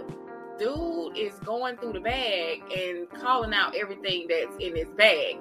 [0.58, 5.38] dude is going through the bag and calling out everything that's in his bag.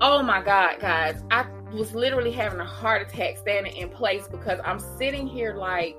[0.00, 1.22] Oh my God, guys.
[1.30, 5.96] I was literally having a heart attack standing in place because I'm sitting here like,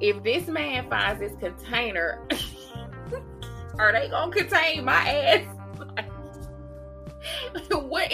[0.00, 2.26] if this man finds this container,
[3.80, 5.56] are they gonna contain my ass?
[7.70, 8.12] what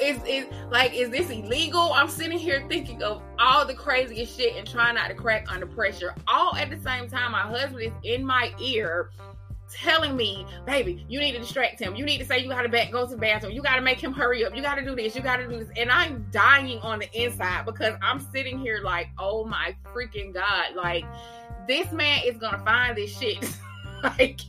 [0.00, 1.92] is is like is this illegal?
[1.92, 5.66] I'm sitting here thinking of all the craziest shit and trying not to crack under
[5.66, 6.14] pressure.
[6.28, 9.10] All at the same time, my husband is in my ear
[9.72, 11.94] telling me, baby, you need to distract him.
[11.94, 13.52] You need to say you gotta back go to the bathroom.
[13.52, 14.56] You gotta make him hurry up.
[14.56, 15.14] You gotta do this.
[15.14, 15.68] You gotta do this.
[15.76, 20.74] And I'm dying on the inside because I'm sitting here like, oh my freaking God.
[20.74, 21.04] Like,
[21.68, 23.38] this man is gonna find this shit.
[24.18, 24.40] like,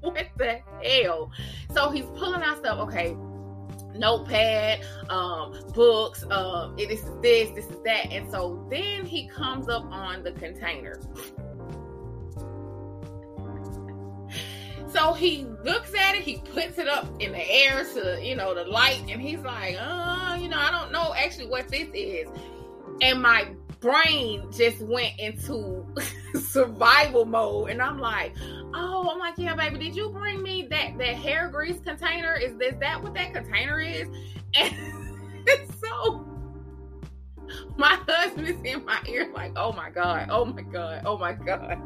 [0.00, 1.30] what the hell?
[1.72, 2.78] So he's pulling out stuff.
[2.88, 3.16] Okay,
[3.94, 8.12] notepad, um, books, um, this is this, this is that.
[8.12, 11.00] And so then he comes up on the container.
[14.88, 18.54] So he looks at it, he puts it up in the air to, you know,
[18.54, 22.28] the light, and he's like, uh, you know, I don't know actually what this is.
[23.02, 23.48] And my
[23.80, 25.86] brain just went into
[26.50, 28.34] survival mode and i'm like
[28.76, 32.52] oh i'm like yeah baby did you bring me that that hair grease container is,
[32.60, 34.08] is that what that container is
[34.54, 34.74] and
[35.82, 36.24] so
[37.76, 41.32] my husband is in my ear like oh my god oh my god oh my
[41.32, 41.80] god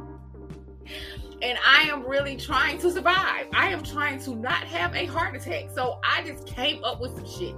[1.42, 3.46] and I am really trying to survive.
[3.54, 5.70] I am trying to not have a heart attack.
[5.74, 7.54] So I just came up with some shit.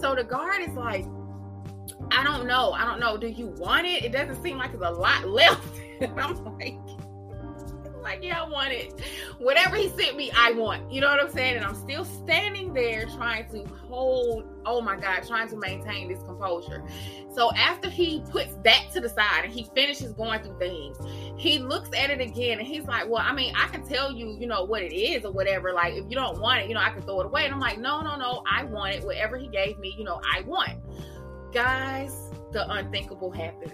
[0.00, 1.06] So the guard is like,
[2.10, 2.72] I don't know.
[2.72, 3.16] I don't know.
[3.16, 4.04] Do you want it?
[4.04, 5.78] It doesn't seem like there's a lot left.
[6.00, 6.78] and I'm like,
[8.02, 9.00] like, yeah, I want it.
[9.38, 10.90] Whatever he sent me, I want.
[10.92, 11.56] You know what I'm saying?
[11.56, 16.22] And I'm still standing there trying to hold, oh my God, trying to maintain this
[16.22, 16.84] composure.
[17.32, 20.98] So after he puts that to the side and he finishes going through things,
[21.36, 24.36] he looks at it again and he's like, Well, I mean, I can tell you,
[24.38, 25.72] you know, what it is or whatever.
[25.72, 27.44] Like, if you don't want it, you know, I can throw it away.
[27.44, 29.04] And I'm like, No, no, no, I want it.
[29.04, 30.78] Whatever he gave me, you know, I want.
[31.52, 33.72] Guys, the unthinkable happened.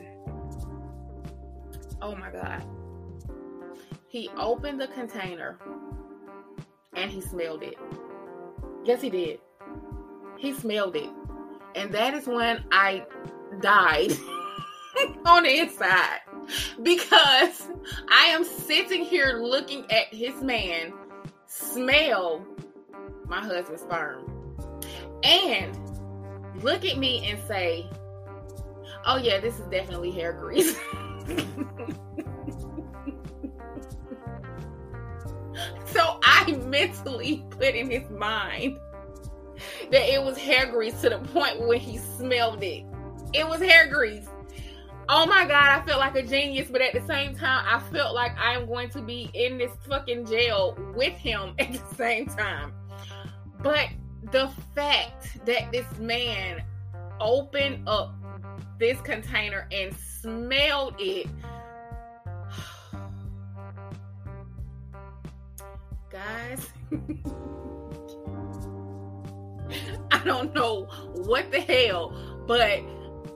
[2.01, 2.65] Oh my God.
[4.09, 5.59] He opened the container
[6.95, 7.79] and he smelled it.
[8.85, 9.41] Yes, he did.
[10.39, 11.11] He smelled it.
[11.75, 13.05] And that is when I
[13.61, 14.13] died
[15.27, 16.21] on the inside
[16.83, 17.69] because
[18.11, 20.95] I am sitting here looking at his man
[21.47, 22.45] smell
[23.27, 24.25] my husband's sperm
[25.23, 25.77] and
[26.63, 27.89] look at me and say,
[29.07, 30.79] oh, yeah, this is definitely hair grease.
[36.67, 38.79] Mentally put in his mind
[39.91, 42.85] that it was hair grease to the point where he smelled it.
[43.33, 44.29] It was hair grease.
[45.11, 48.15] Oh my god, I felt like a genius, but at the same time, I felt
[48.15, 52.27] like I am going to be in this fucking jail with him at the same
[52.27, 52.73] time.
[53.63, 53.89] But
[54.31, 56.63] the fact that this man
[57.21, 58.15] opened up
[58.79, 61.27] this container and smelled it.
[66.19, 66.67] Guys,
[70.11, 72.13] I don't know what the hell,
[72.49, 72.81] but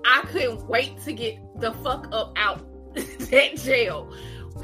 [0.05, 4.13] I couldn't wait to get the fuck up out that jail.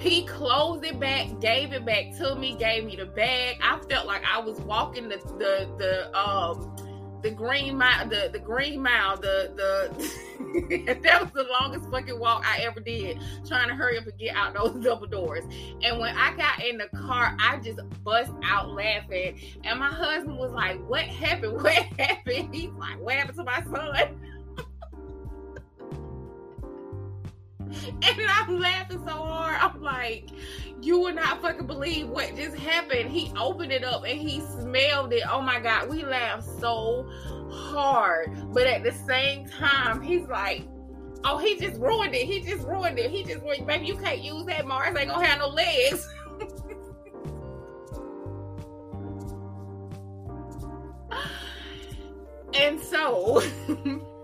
[0.00, 3.58] He closed it back, gave it back to me, gave me the bag.
[3.62, 6.74] I felt like I was walking the the the um
[7.22, 10.28] the green mile the the green mile the the
[11.02, 14.34] that was the longest fucking walk I ever did trying to hurry up and get
[14.34, 15.44] out those double doors.
[15.82, 19.38] And when I got in the car, I just bust out laughing.
[19.64, 21.62] And my husband was like, What happened?
[21.62, 22.54] What happened?
[22.54, 24.20] He's like, What happened to my son?
[28.02, 29.58] and I'm laughing so hard.
[29.60, 30.30] I'm like,
[30.80, 33.10] you would not fucking believe what just happened.
[33.10, 35.22] He opened it up and he smelled it.
[35.30, 37.06] Oh my God, we laughed so
[37.50, 38.30] hard.
[38.52, 40.66] But at the same time, he's like,
[41.24, 42.26] oh, he just ruined it.
[42.26, 43.10] He just ruined it.
[43.10, 43.66] He just ruined it.
[43.66, 44.66] Baby, you can't use that.
[44.66, 46.08] Mars ain't gonna have no legs.
[52.54, 53.42] and so.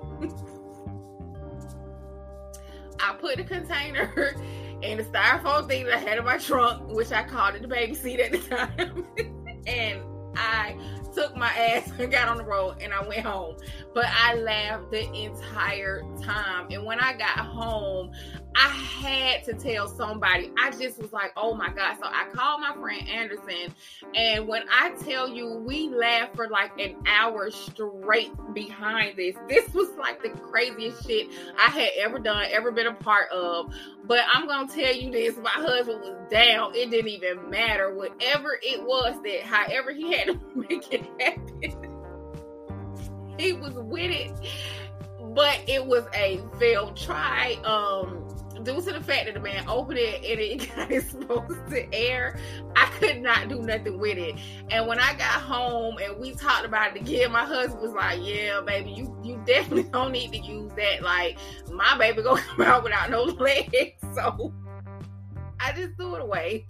[3.01, 4.35] I put the container
[4.83, 7.69] in the styrofoam thing that I had in my trunk, which I called it the
[7.69, 9.07] baby seat at the time.
[9.67, 10.01] and
[10.37, 10.77] I
[11.15, 13.57] took my ass and got on the road and I went home.
[13.95, 16.69] But I laughed the entire time.
[16.71, 18.13] And when I got home,
[18.57, 20.53] I had to tell somebody.
[20.57, 21.97] I just was like, oh my God.
[22.01, 23.75] So I called my friend Anderson.
[24.15, 29.35] And when I tell you, we laughed for like an hour straight behind this.
[29.49, 33.75] This was like the craziest shit I had ever done, ever been a part of.
[34.05, 36.75] But I'm going to tell you this my husband was down.
[36.75, 37.93] It didn't even matter.
[37.95, 41.89] Whatever it was that, however, he had to make it happen,
[43.39, 44.33] he was with it.
[45.35, 47.55] But it was a failed try.
[47.65, 48.25] Um,
[48.63, 52.39] due to the fact that the man opened it and it got exposed to air,
[52.77, 54.37] I could not do nothing with it.
[54.71, 58.21] And when I got home and we talked about it again, my husband was like,
[58.23, 61.03] "Yeah, baby, you you definitely don't need to use that.
[61.03, 61.39] Like
[61.71, 63.71] my baby gonna come out without no legs."
[64.15, 64.53] So
[65.61, 66.67] I just threw it away.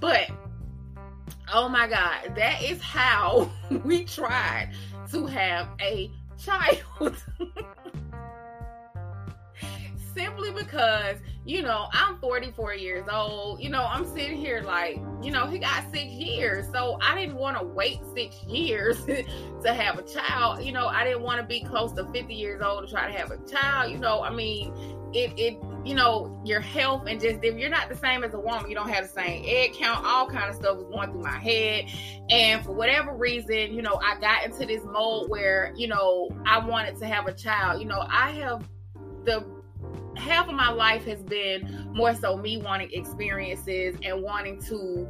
[0.00, 0.30] but
[1.52, 3.50] oh my god, that is how
[3.84, 4.70] we tried
[5.10, 7.16] to have a child.
[10.14, 13.60] simply because you know i'm 44 years old.
[13.60, 16.66] You know i'm sitting here like you know he got six years.
[16.72, 20.64] So i didn't want to wait six years to have a child.
[20.64, 23.18] You know i didn't want to be close to 50 years old to try to
[23.18, 23.90] have a child.
[23.90, 24.72] You know i mean
[25.14, 28.38] it it you know your health and just if you're not the same as a
[28.38, 31.22] woman you don't have the same egg count all kind of stuff was going through
[31.22, 31.86] my head.
[32.30, 36.58] And for whatever reason you know i got into this mode where you know i
[36.58, 37.80] wanted to have a child.
[37.80, 38.68] You know i have
[39.24, 39.44] the
[40.16, 45.08] half of my life has been more so me wanting experiences and wanting to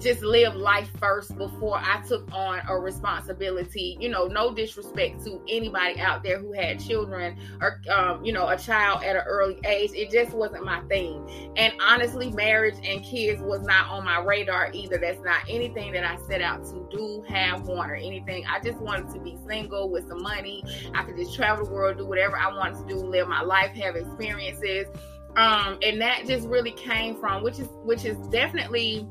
[0.00, 3.96] just live life first before I took on a responsibility.
[4.00, 8.48] You know, no disrespect to anybody out there who had children or, um, you know,
[8.48, 9.90] a child at an early age.
[9.94, 11.52] It just wasn't my thing.
[11.56, 14.98] And honestly, marriage and kids was not on my radar either.
[14.98, 18.44] That's not anything that I set out to do, have, want, or anything.
[18.46, 20.62] I just wanted to be single with some money.
[20.94, 23.72] I could just travel the world, do whatever I wanted to do, live my life,
[23.72, 24.86] have experiences.
[25.36, 29.06] Um, and that just really came from which is which is definitely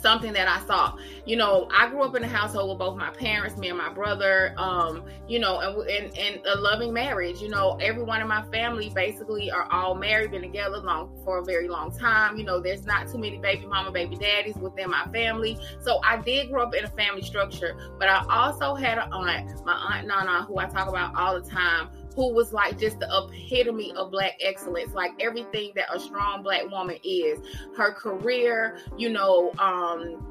[0.00, 0.96] something that I saw.
[1.26, 3.92] You know, I grew up in a household with both my parents, me and my
[3.92, 7.40] brother, um, you know, and, and, and a loving marriage.
[7.40, 11.44] You know, everyone in my family basically are all married, been together long for a
[11.44, 12.36] very long time.
[12.36, 15.58] You know, there's not too many baby mama, baby daddies within my family.
[15.80, 19.64] So I did grow up in a family structure, but I also had an aunt,
[19.64, 23.08] my aunt Nana, who I talk about all the time who was like just the
[23.08, 27.40] epitome of black excellence, like everything that a strong black woman is.
[27.76, 30.26] Her career, you know, um,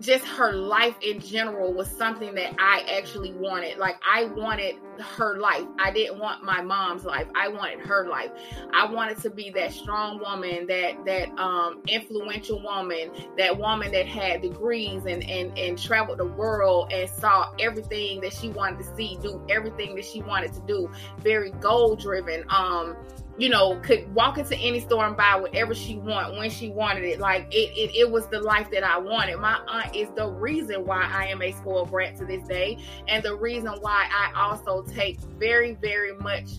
[0.00, 3.78] just her life in general was something that I actually wanted.
[3.78, 5.64] Like I wanted her life.
[5.78, 7.26] I didn't want my mom's life.
[7.34, 8.30] I wanted her life.
[8.72, 14.06] I wanted to be that strong woman, that that um influential woman, that woman that
[14.06, 18.96] had degrees and and and traveled the world and saw everything that she wanted to
[18.96, 20.90] see, do everything that she wanted to do.
[21.18, 22.44] Very goal driven.
[22.48, 22.96] Um
[23.38, 27.04] you know, could walk into any store and buy whatever she want when she wanted
[27.04, 27.20] it.
[27.20, 29.38] Like it, it, it was the life that I wanted.
[29.38, 33.22] My aunt is the reason why I am a spoiled brat to this day, and
[33.22, 36.58] the reason why I also take very, very much,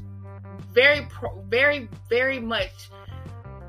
[0.73, 1.07] very,
[1.49, 2.89] very, very much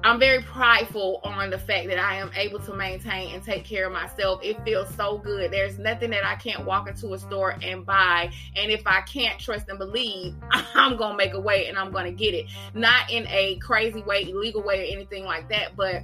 [0.02, 3.86] I'm very prideful on the fact that I am able to maintain and take care
[3.86, 4.40] of myself.
[4.42, 5.50] It feels so good.
[5.50, 8.32] There's nothing that I can't walk into a store and buy.
[8.56, 11.90] And if I can't trust and believe, I'm going to make a way and I'm
[11.90, 12.46] going to get it.
[12.72, 16.02] Not in a crazy way, illegal way, or anything like that, but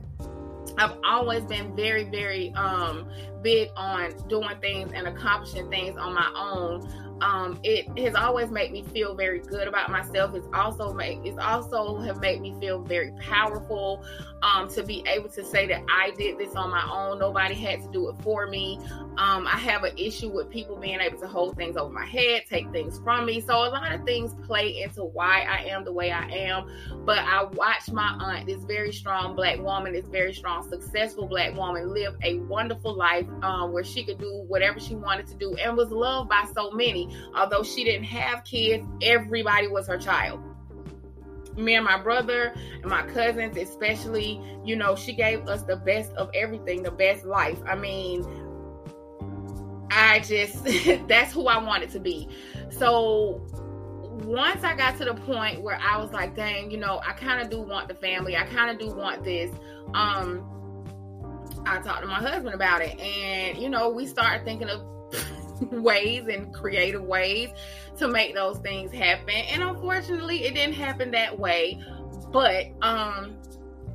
[0.77, 3.09] I've always been very, very um,
[3.43, 8.73] big on doing things and accomplishing things on my own um, it has always made
[8.73, 10.35] me feel very good about myself.
[10.35, 14.05] It's also made it's also have made me feel very powerful.
[14.43, 17.81] Um, to be able to say that I did this on my own, nobody had
[17.83, 18.79] to do it for me.
[19.17, 22.43] Um, I have an issue with people being able to hold things over my head,
[22.49, 23.41] take things from me.
[23.41, 26.71] So a lot of things play into why I am the way I am.
[27.07, 31.57] But I watched my aunt, this very strong black woman, this very strong, successful black
[31.57, 35.55] woman, live a wonderful life um, where she could do whatever she wanted to do
[35.57, 37.06] and was loved by so many.
[37.35, 40.41] Although she didn't have kids, everybody was her child.
[41.57, 46.13] Me and my brother and my cousins, especially, you know, she gave us the best
[46.13, 47.59] of everything, the best life.
[47.67, 48.25] I mean,
[49.91, 50.65] I just,
[51.09, 52.29] that's who I wanted to be.
[52.71, 53.41] So
[54.25, 57.41] once I got to the point where I was like, dang, you know, I kind
[57.41, 58.37] of do want the family.
[58.37, 59.51] I kind of do want this.
[59.95, 60.45] Um,
[61.67, 64.83] I talked to my husband about it, and you know, we started thinking of
[65.71, 67.51] ways and creative ways
[67.99, 69.35] to make those things happen.
[69.35, 71.83] And unfortunately, it didn't happen that way.
[72.33, 73.39] But um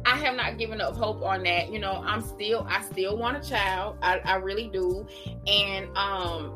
[0.03, 1.71] I have not given up hope on that.
[1.71, 3.97] You know, I'm still I still want a child.
[4.01, 5.05] I, I really do.
[5.47, 6.53] And um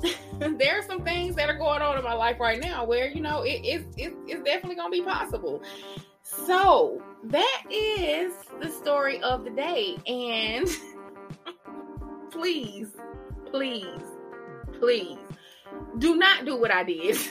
[0.58, 3.20] there are some things that are going on in my life right now where you
[3.20, 5.62] know it, it, it it's definitely gonna be possible
[6.22, 10.68] so that is the story of the day and
[12.30, 12.88] please
[13.50, 14.02] please
[14.78, 15.18] please
[15.98, 17.16] do not do what i did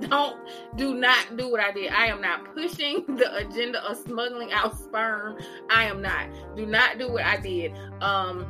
[0.00, 0.36] don't
[0.76, 1.90] do not do what I did.
[1.90, 5.38] I am not pushing the agenda of smuggling out sperm.
[5.70, 6.28] I am not.
[6.54, 7.72] Do not do what I did.
[8.00, 8.46] Um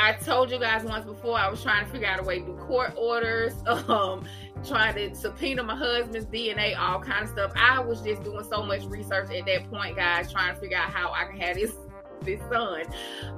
[0.00, 2.46] I told you guys once before I was trying to figure out a way to
[2.46, 4.24] do court orders, um,
[4.64, 7.50] trying to subpoena my husband's DNA, all kind of stuff.
[7.56, 10.92] I was just doing so much research at that point, guys, trying to figure out
[10.92, 11.74] how I can have this
[12.22, 12.84] this son.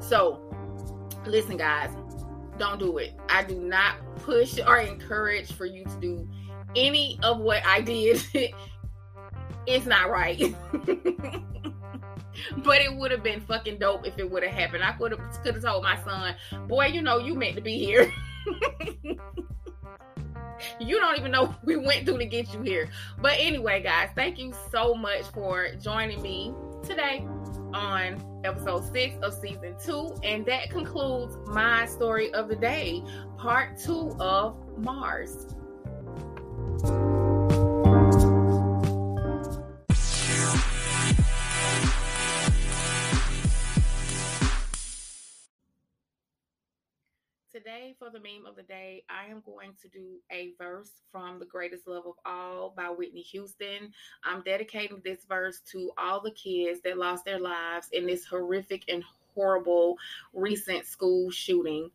[0.00, 0.49] So
[1.26, 1.90] listen, guys,
[2.58, 3.14] don't do it.
[3.28, 6.28] I do not push or encourage for you to do
[6.76, 8.22] any of what I did.
[9.66, 10.54] it's not right.
[12.58, 14.84] but it would have been fucking dope if it would have happened.
[14.84, 16.34] I could have could have told my son,
[16.68, 18.12] boy, you know you meant to be here.
[20.80, 22.88] you don't even know we went through to get you here.
[23.20, 27.26] But anyway, guys, thank you so much for joining me today
[27.74, 30.14] on episode six of season two.
[30.22, 33.02] And that concludes my story of the day,
[33.36, 35.46] part two of Mars.
[47.70, 51.38] Today, for the meme of the day, I am going to do a verse from
[51.38, 53.92] The Greatest Love of All by Whitney Houston.
[54.24, 58.84] I'm dedicating this verse to all the kids that lost their lives in this horrific
[58.88, 59.04] and
[59.34, 59.98] horrible
[60.34, 61.90] recent school shooting.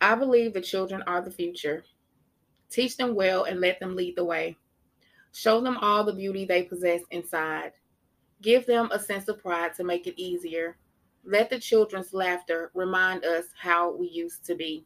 [0.00, 1.82] I believe the children are the future.
[2.70, 4.56] Teach them well and let them lead the way.
[5.32, 7.72] Show them all the beauty they possess inside.
[8.40, 10.76] Give them a sense of pride to make it easier.
[11.24, 14.84] Let the children's laughter remind us how we used to be.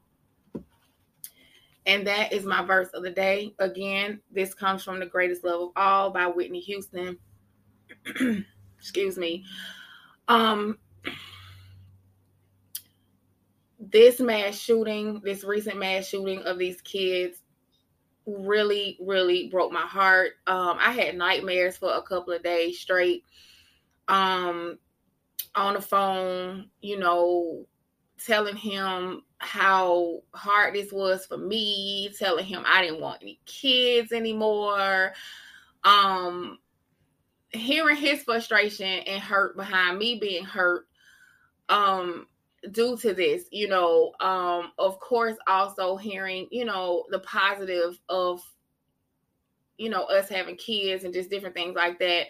[1.87, 3.55] And that is my verse of the day.
[3.59, 7.17] Again, this comes from The Greatest Love of All by Whitney Houston.
[8.79, 9.45] Excuse me.
[10.29, 10.79] Um
[13.79, 17.43] this mass shooting, this recent mass shooting of these kids
[18.27, 20.33] really, really broke my heart.
[20.47, 23.25] Um, I had nightmares for a couple of days straight.
[24.09, 24.79] Um,
[25.55, 27.67] on the phone, you know,
[28.25, 34.13] telling him how hard this was for me, telling him I didn't want any kids
[34.13, 35.13] anymore.
[35.85, 36.59] Um,
[37.51, 40.87] hearing his frustration and hurt behind me being hurt.
[41.69, 42.27] Um,
[42.71, 48.41] due to this you know um of course also hearing you know the positive of
[49.79, 52.27] you know us having kids and just different things like that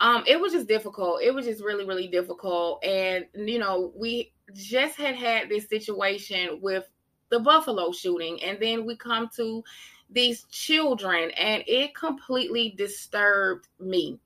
[0.00, 4.32] um it was just difficult it was just really really difficult and you know we
[4.52, 6.84] just had had this situation with
[7.30, 9.62] the buffalo shooting and then we come to
[10.10, 14.18] these children and it completely disturbed me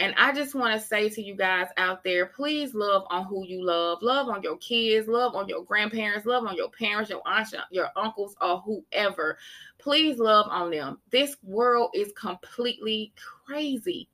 [0.00, 3.46] and I just want to say to you guys out there, please love on who
[3.46, 3.98] you love.
[4.00, 7.90] Love on your kids, love on your grandparents, love on your parents, your aunts, your
[7.96, 9.36] uncles, or whoever.
[9.78, 10.98] Please love on them.
[11.10, 13.12] This world is completely
[13.44, 14.08] crazy.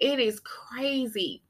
[0.00, 1.42] It is crazy.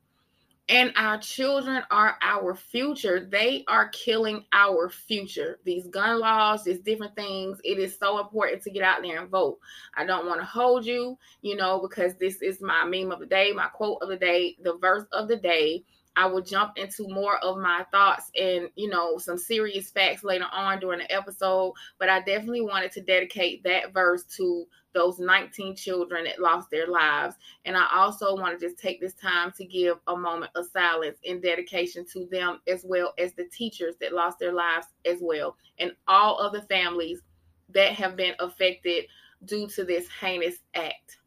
[0.69, 3.27] And our children are our future.
[3.29, 5.59] They are killing our future.
[5.65, 7.59] These gun laws, these different things.
[7.65, 9.59] It is so important to get out there and vote.
[9.97, 13.27] I don't want to hold you, you know, because this is my meme of the
[13.27, 15.83] day, my quote of the day, the verse of the day.
[16.15, 20.47] I will jump into more of my thoughts and, you know, some serious facts later
[20.53, 21.73] on during the episode.
[21.99, 26.87] But I definitely wanted to dedicate that verse to those 19 children that lost their
[26.87, 27.37] lives.
[27.65, 31.19] And I also want to just take this time to give a moment of silence
[31.23, 35.57] in dedication to them as well as the teachers that lost their lives as well,
[35.79, 37.23] and all other families
[37.71, 39.05] that have been affected
[39.45, 41.19] due to this heinous act.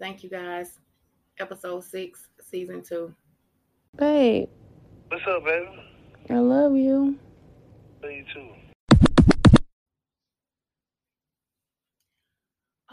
[0.00, 0.80] Thank you guys
[1.38, 3.12] episode six, season two.
[3.98, 4.48] Babe.
[5.08, 5.66] What's up, baby?
[6.30, 7.18] I love you.
[8.00, 8.48] Love you too.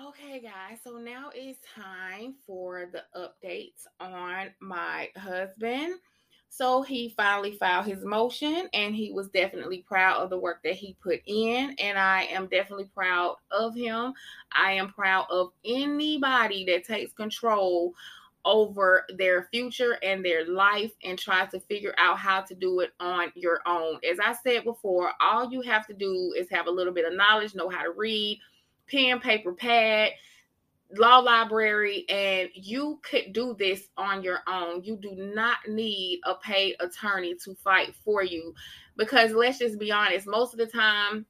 [0.04, 5.94] Okay, guys, so now it's time for the updates on my husband.
[6.50, 10.74] So he finally filed his motion and he was definitely proud of the work that
[10.74, 11.76] he put in.
[11.78, 14.14] And I am definitely proud of him.
[14.52, 17.94] I am proud of anybody that takes control
[18.46, 22.92] over their future and their life and try to figure out how to do it
[23.00, 24.00] on your own.
[24.10, 27.16] As I said before, all you have to do is have a little bit of
[27.16, 28.40] knowledge, know how to read,
[28.90, 30.12] pen, paper, pad
[30.98, 34.84] law library and you could do this on your own.
[34.84, 38.54] You do not need a paid attorney to fight for you
[38.98, 41.26] because let's just be honest, most of the time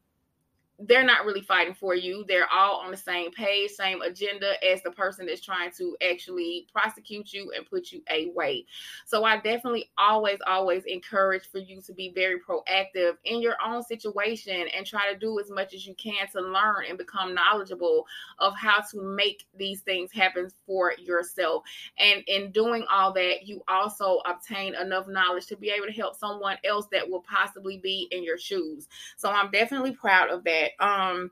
[0.87, 2.25] they're not really fighting for you.
[2.27, 6.67] They're all on the same page, same agenda as the person that's trying to actually
[6.71, 8.65] prosecute you and put you away.
[9.05, 13.83] So I definitely always, always encourage for you to be very proactive in your own
[13.83, 18.05] situation and try to do as much as you can to learn and become knowledgeable
[18.39, 21.63] of how to make these things happen for yourself.
[21.97, 26.15] And in doing all that, you also obtain enough knowledge to be able to help
[26.15, 28.87] someone else that will possibly be in your shoes.
[29.17, 30.70] So I'm definitely proud of that.
[30.79, 31.31] Um,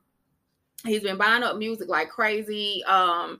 [0.85, 2.83] he's been buying up music like crazy.
[2.85, 3.39] Um,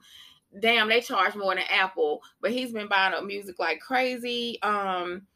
[0.58, 4.60] damn, they charge more than Apple, but he's been buying up music like crazy.
[4.62, 5.26] Um,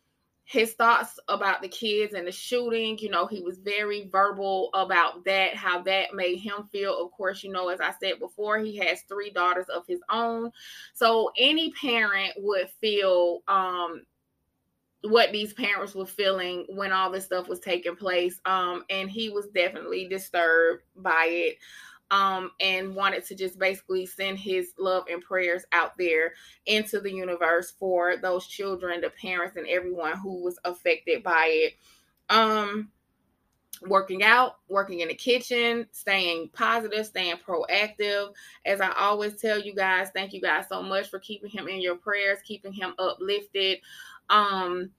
[0.46, 5.24] his thoughts about the kids and the shooting, you know, he was very verbal about
[5.24, 7.02] that, how that made him feel.
[7.02, 10.50] Of course, you know, as I said before, he has three daughters of his own.
[10.92, 14.02] So any parent would feel um
[15.04, 18.40] what these parents were feeling when all this stuff was taking place.
[18.46, 21.58] Um, and he was definitely disturbed by it.
[22.10, 26.34] Um, and wanted to just basically send his love and prayers out there
[26.66, 31.72] into the universe for those children, the parents, and everyone who was affected by it.
[32.30, 32.90] Um,
[33.82, 38.32] working out, working in the kitchen, staying positive, staying proactive.
[38.64, 41.80] As I always tell you guys, thank you guys so much for keeping him in
[41.80, 43.78] your prayers, keeping him uplifted
[44.30, 44.90] um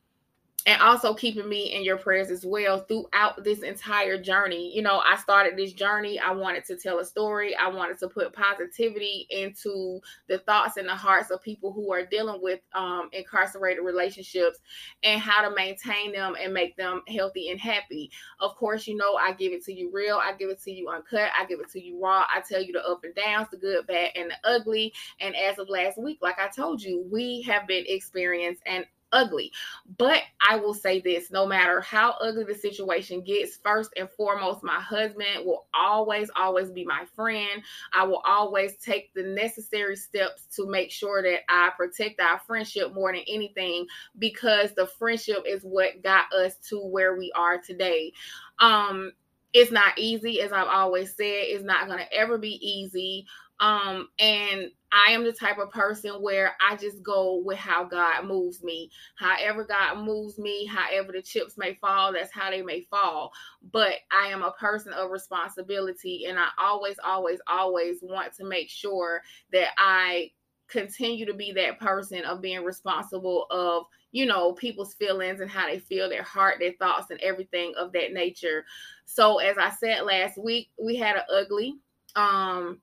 [0.68, 4.76] and also keeping me in your prayers as well throughout this entire journey.
[4.76, 6.20] You know, I started this journey.
[6.20, 7.56] I wanted to tell a story.
[7.56, 12.06] I wanted to put positivity into the thoughts and the hearts of people who are
[12.06, 14.58] dealing with um, incarcerated relationships
[15.04, 18.10] and how to maintain them and make them healthy and happy.
[18.40, 20.18] Of course, you know, I give it to you real.
[20.18, 21.30] I give it to you uncut.
[21.38, 22.26] I give it to you raw.
[22.36, 24.94] I tell you the up and downs, the good, bad, and the ugly.
[25.20, 28.86] And as of last week, like I told you, we have been experiencing and
[29.16, 29.52] ugly.
[29.98, 34.64] But I will say this no matter how ugly the situation gets, first and foremost,
[34.64, 37.64] my husband will always, always be my friend.
[37.94, 42.94] I will always take the necessary steps to make sure that I protect our friendship
[42.94, 43.88] more than anything
[44.20, 48.12] because the friendship is what got us to where we are today.
[48.60, 49.14] Um,
[49.56, 53.26] it's not easy, as I've always said, it's not going to ever be easy.
[53.60, 58.26] Um, and I am the type of person where I just go with how God
[58.26, 58.90] moves me.
[59.18, 63.32] However, God moves me, however the chips may fall, that's how they may fall.
[63.72, 68.70] But I am a person of responsibility, and I always, always, always want to make
[68.70, 70.32] sure that I
[70.68, 75.68] continue to be that person of being responsible of you know people's feelings and how
[75.68, 78.66] they feel their heart their thoughts and everything of that nature
[79.06, 81.76] so as i said last week we had an ugly
[82.16, 82.80] um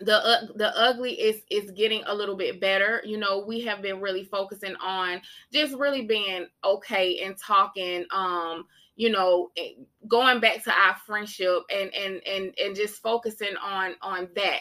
[0.00, 3.02] the uh, the ugly is is getting a little bit better.
[3.04, 5.20] You know we have been really focusing on
[5.52, 9.72] just really being okay and talking um you know eh,
[10.06, 14.60] going back to our friendship and and and and just focusing on on that.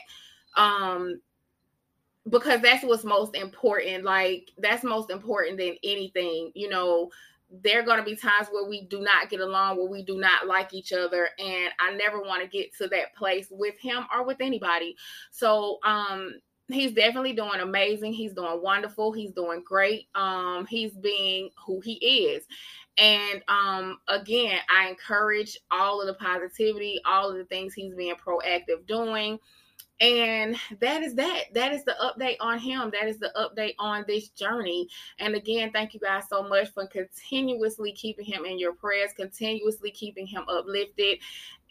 [0.55, 1.21] Um
[2.29, 4.03] because that's what's most important.
[4.03, 7.09] Like that's most important than anything you know
[7.49, 10.17] there are going to be times where we do not get along, where we do
[10.17, 11.29] not like each other.
[11.39, 14.95] And I never want to get to that place with him or with anybody.
[15.31, 16.33] So, um,
[16.69, 18.13] he's definitely doing amazing.
[18.13, 19.11] He's doing wonderful.
[19.11, 20.07] He's doing great.
[20.15, 22.45] Um, he's being who he is.
[22.97, 28.15] And um, again, I encourage all of the positivity, all of the things he's being
[28.15, 29.39] proactive doing.
[29.99, 31.45] And that is that.
[31.53, 32.91] That is the update on him.
[32.91, 34.87] That is the update on this journey.
[35.17, 39.89] And again, thank you guys so much for continuously keeping him in your prayers, continuously
[39.89, 41.17] keeping him uplifted.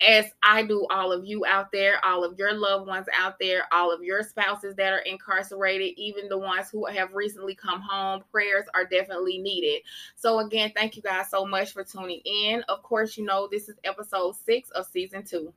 [0.06, 3.62] As I do all of you out there, all of your loved ones out there,
[3.72, 8.22] all of your spouses that are incarcerated, even the ones who have recently come home,
[8.30, 9.82] prayers are definitely needed.
[10.16, 12.62] So, again, thank you guys so much for tuning in.
[12.68, 15.54] Of course, you know, this is episode six of season two.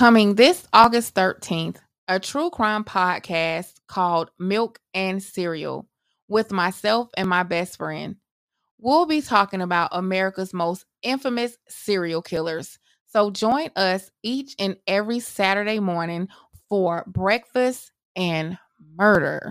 [0.00, 1.76] Coming this August 13th,
[2.08, 5.90] a true crime podcast called Milk and Cereal
[6.26, 8.16] with myself and my best friend.
[8.78, 15.20] We'll be talking about America's most infamous serial killers, So join us each and every
[15.20, 16.28] Saturday morning
[16.70, 18.56] for breakfast and
[18.96, 19.50] murder.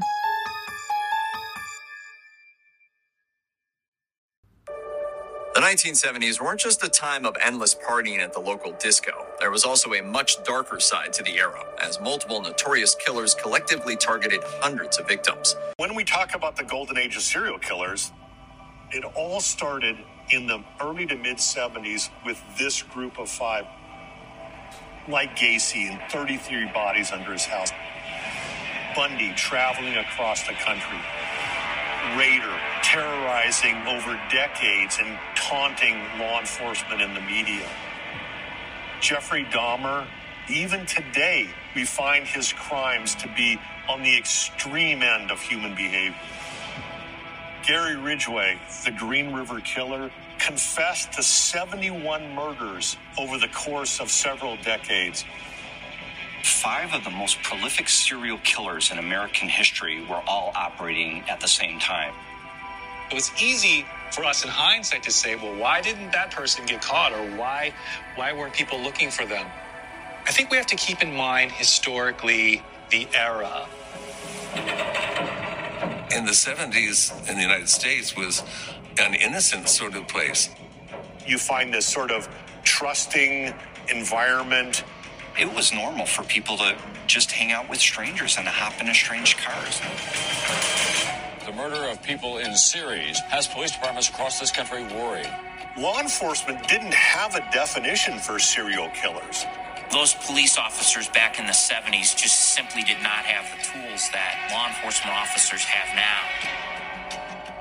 [5.53, 9.28] The 1970s weren't just a time of endless partying at the local disco.
[9.39, 13.95] There was also a much darker side to the era, as multiple notorious killers collectively
[13.95, 15.55] targeted hundreds of victims.
[15.77, 18.11] When we talk about the golden age of serial killers,
[18.91, 19.97] it all started
[20.31, 23.65] in the early to mid 70s with this group of five,
[25.07, 27.71] like Gacy and 33 bodies under his house,
[28.93, 30.99] Bundy traveling across the country,
[32.17, 37.67] Rader terrorizing over decades and taunting law enforcement and the media.
[38.99, 40.05] Jeffrey Dahmer,
[40.49, 46.15] even today, we find his crimes to be on the extreme end of human behavior.
[47.65, 54.57] Gary Ridgway, the Green River Killer, confessed to 71 murders over the course of several
[54.57, 55.23] decades.
[56.43, 61.47] Five of the most prolific serial killers in American history were all operating at the
[61.47, 62.13] same time.
[63.11, 66.81] It was easy for us in hindsight to say, well, why didn't that person get
[66.81, 67.73] caught or why
[68.15, 69.45] why weren't people looking for them?
[70.25, 73.67] I think we have to keep in mind historically the era.
[76.15, 78.43] In the 70s in the United States was
[78.99, 80.49] an innocent sort of place.
[81.25, 82.27] You find this sort of
[82.63, 83.53] trusting
[83.89, 84.83] environment
[85.39, 86.75] it was normal for people to
[87.07, 89.79] just hang out with strangers and hop into strange cars.
[91.49, 95.33] The murder of people in series has police departments across this country worried.
[95.79, 99.47] Law enforcement didn't have a definition for serial killers.
[99.91, 104.37] Those police officers back in the 70s just simply did not have the tools that
[104.51, 106.68] law enforcement officers have now.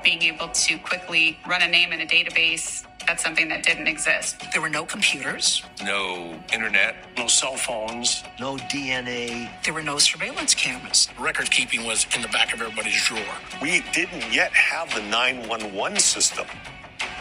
[0.03, 4.45] Being able to quickly run a name in a database that's something that didn't exist.
[4.51, 9.49] There were no computers, no internet, no cell phones, no DNA.
[9.63, 11.07] There were no surveillance cameras.
[11.17, 13.23] Record keeping was in the back of everybody's drawer.
[13.63, 16.45] We didn't yet have the 911 system.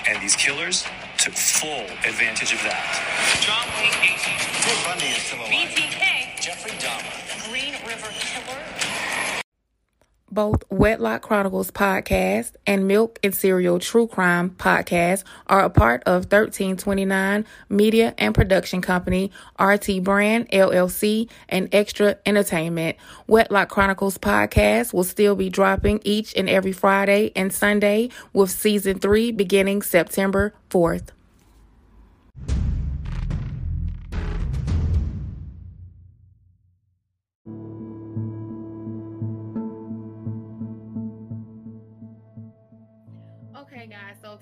[0.06, 0.84] And these killers
[1.16, 3.40] took full advantage of that.
[3.40, 4.36] John Wayne Gacy.
[4.60, 5.72] Ted Bundy is still alive.
[5.72, 6.40] BTK.
[6.40, 7.48] Jeffrey Dahmer.
[7.48, 8.87] Green River Killer
[10.30, 16.24] both Wedlock Chronicles podcast and Milk and Cereal True Crime podcast are a part of
[16.24, 22.96] 1329 Media and Production Company, RT Brand LLC, and XTRA Entertainment.
[23.26, 28.98] Wedlock Chronicles podcast will still be dropping each and every Friday and Sunday with season
[28.98, 31.08] 3 beginning September 4th.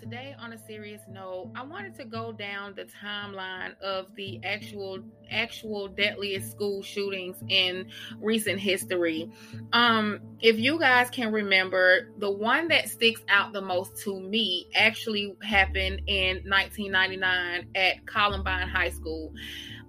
[0.09, 5.01] Today, on a serious note, I wanted to go down the timeline of the actual
[5.33, 7.89] actual deadliest school shootings in
[8.21, 9.29] recent history.
[9.73, 14.69] Um, if you guys can remember, the one that sticks out the most to me
[14.77, 19.33] actually happened in 1999 at Columbine High School.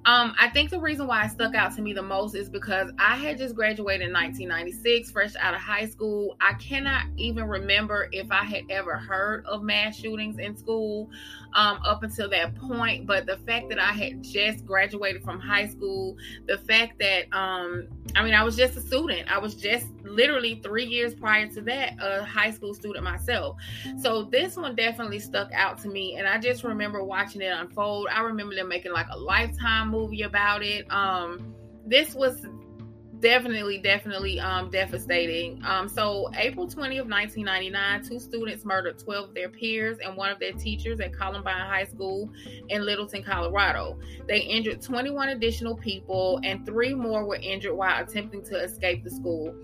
[0.07, 2.89] Um, I think the reason why it stuck out to me the most is because
[2.97, 6.37] I had just graduated in 1996, fresh out of high school.
[6.39, 11.09] I cannot even remember if I had ever heard of mass shootings in school
[11.57, 13.07] um, up until that point.
[13.07, 17.87] But the fact that I had just graduated from high school, the fact that, um,
[18.15, 19.29] I mean, I was just a student.
[19.29, 23.57] I was just literally three years prior to that, a high school student myself.
[23.99, 26.17] So this one definitely stuck out to me.
[26.17, 28.07] And I just remember watching it unfold.
[28.13, 30.89] I remember them making like a lifetime movie about it.
[30.91, 31.55] Um,
[31.87, 32.45] this was
[33.19, 35.61] definitely definitely um devastating.
[35.65, 40.29] Um so april 20 of 1999 two students murdered 12 of their peers and one
[40.29, 42.29] of their teachers at columbine high school
[42.69, 43.97] in littleton colorado.
[44.27, 49.09] They injured 21 additional people and three more were injured while attempting to escape the
[49.09, 49.55] school.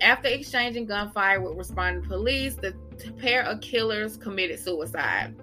[0.00, 2.74] After exchanging gunfire with responding police the
[3.18, 5.34] pair of killers committed suicide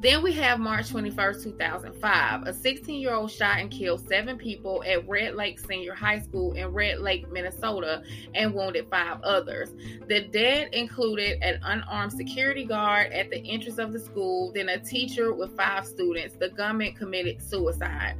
[0.00, 2.42] then we have March 21st, 2005.
[2.46, 6.52] A 16 year old shot and killed seven people at Red Lake Senior High School
[6.52, 8.02] in Red Lake, Minnesota,
[8.34, 9.70] and wounded five others.
[10.08, 14.78] The dead included an unarmed security guard at the entrance of the school, then a
[14.78, 16.36] teacher with five students.
[16.36, 18.16] The gunman committed suicide.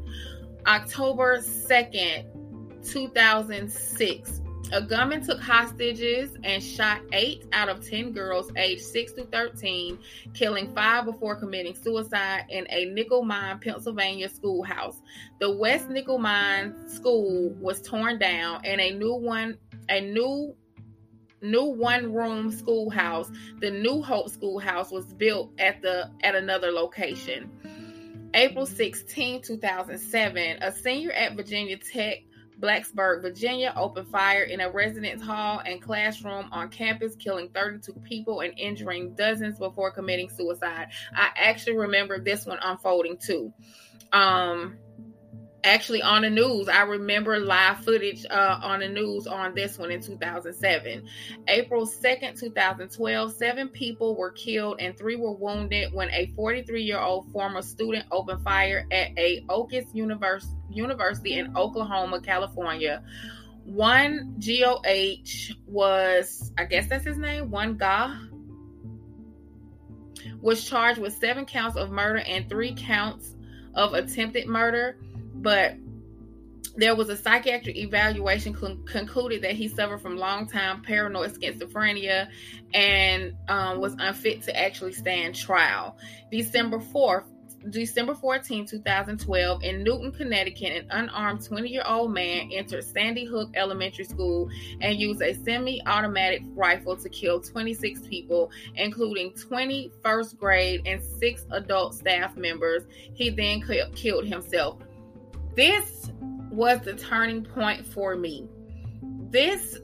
[0.66, 2.24] October 2nd,
[2.86, 4.40] 2006.
[4.74, 9.96] A gunman took hostages and shot eight out of 10 girls aged 6 to 13,
[10.34, 15.00] killing five before committing suicide in a nickel mine, Pennsylvania schoolhouse.
[15.38, 19.58] The West Nickel Mine School was torn down and a new one,
[19.88, 20.56] a new
[21.40, 27.48] new one room schoolhouse, the New Hope Schoolhouse was built at the at another location.
[28.34, 32.24] April 16, 2007, a senior at Virginia Tech,
[32.60, 38.40] Blacksburg, Virginia, opened fire in a residence hall and classroom on campus, killing 32 people
[38.40, 40.88] and injuring dozens before committing suicide.
[41.14, 43.52] I actually remember this one unfolding too.
[44.12, 44.78] Um,
[45.64, 46.68] actually on the news.
[46.68, 51.08] I remember live footage uh, on the news on this one in 2007.
[51.48, 57.00] April 2nd, 2012, seven people were killed and three were wounded when a 43 year
[57.00, 63.02] old former student opened fire at a Oikos University, University in Oklahoma, California.
[63.64, 68.14] One GOH was, I guess that's his name, one Ga,
[70.42, 73.34] was charged with seven counts of murder and three counts
[73.74, 74.98] of attempted murder
[75.34, 75.76] but
[76.76, 82.28] there was a psychiatric evaluation cl- concluded that he suffered from long-time paranoid schizophrenia
[82.72, 85.96] and um, was unfit to actually stand trial.
[86.32, 87.24] December 4th,
[87.70, 93.50] December 14, 2012, in Newtown, Connecticut, an unarmed 20 year old man entered Sandy Hook
[93.54, 100.36] Elementary School and used a semi automatic rifle to kill 26 people, including 20 first
[100.36, 102.82] grade and six adult staff members.
[103.14, 103.62] He then
[103.94, 104.78] killed himself
[105.54, 106.10] this
[106.50, 108.48] was the turning point for me.
[109.30, 109.78] This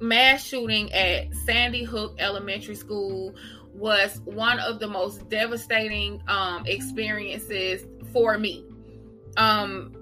[0.00, 3.34] mass shooting at Sandy Hook Elementary School
[3.72, 8.64] was one of the most devastating um, experiences for me.
[9.36, 9.94] Um,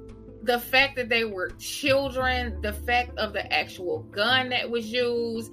[0.42, 5.52] the fact that they were children, the fact of the actual gun that was used,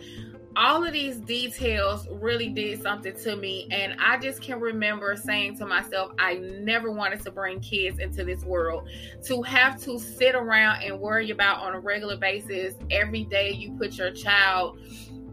[0.56, 3.68] all of these details really did something to me.
[3.72, 8.24] And I just can remember saying to myself, I never wanted to bring kids into
[8.24, 8.88] this world.
[9.26, 13.72] To have to sit around and worry about on a regular basis every day you
[13.78, 14.80] put your child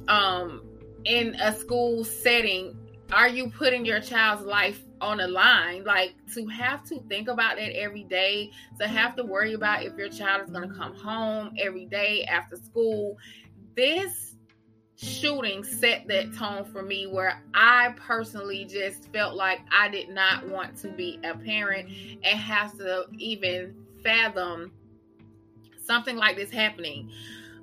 [0.08, 0.62] um,
[1.04, 2.76] in a school setting.
[3.12, 5.84] Are you putting your child's life on the line?
[5.84, 9.96] Like to have to think about that every day, to have to worry about if
[9.98, 13.18] your child is going to come home every day after school.
[13.76, 14.29] This
[15.02, 20.46] shooting set that tone for me where I personally just felt like I did not
[20.46, 21.88] want to be a parent
[22.22, 24.72] and have to even fathom
[25.82, 27.10] something like this happening.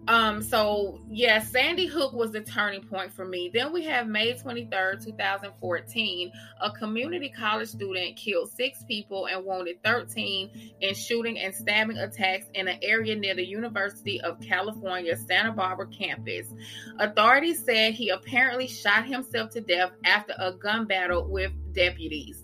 [0.08, 3.52] Um, so yeah, Sandy Hook was the turning point for me.
[3.54, 6.32] Then we have May 23rd, 2014.
[6.62, 12.46] A community college student killed six people and wounded 13 in shooting and stabbing attacks
[12.54, 16.54] in an area near the University of California, Santa Barbara campus.
[17.00, 22.44] Authorities said he apparently shot himself to death after a gun battle with deputies.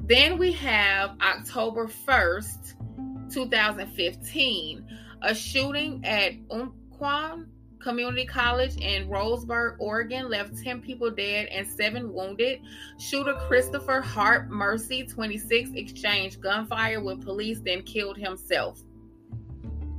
[0.00, 2.74] Then we have October 1st,
[3.30, 4.86] 2015
[5.22, 7.44] a shooting at Umpqua
[7.80, 12.60] Community College in Roseburg, Oregon left 10 people dead and 7 wounded.
[12.98, 18.82] Shooter Christopher Harper-Mercer, 26, exchanged gunfire with police, then killed himself.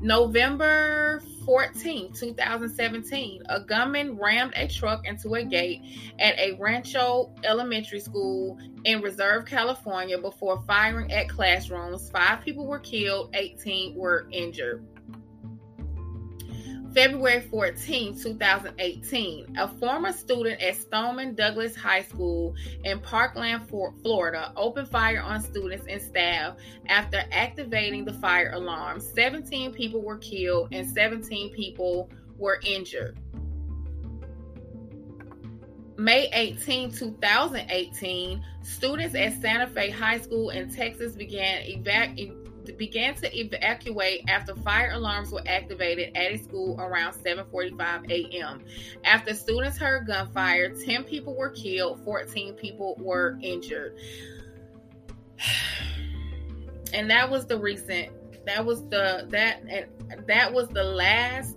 [0.02, 5.82] November 14, 2017, a gunman rammed a truck into a gate
[6.20, 12.10] at a Rancho Elementary School in Reserve, California, before firing at classrooms.
[12.12, 14.86] Five people were killed, 18 were injured.
[16.94, 24.90] February 14, 2018, a former student at Stoneman Douglas High School in Parkland, Florida, opened
[24.90, 26.56] fire on students and staff
[26.88, 29.00] after activating the fire alarm.
[29.00, 33.20] 17 people were killed and 17 people were injured.
[35.98, 42.39] May 18, 2018, students at Santa Fe High School in Texas began evacuating
[42.78, 48.64] began to evacuate after fire alarms were activated at a school around 7:45 a.m.
[49.04, 53.98] After students heard gunfire, 10 people were killed, 14 people were injured.
[56.92, 58.10] And that was the recent
[58.48, 59.62] that was the that
[60.26, 61.56] that was the last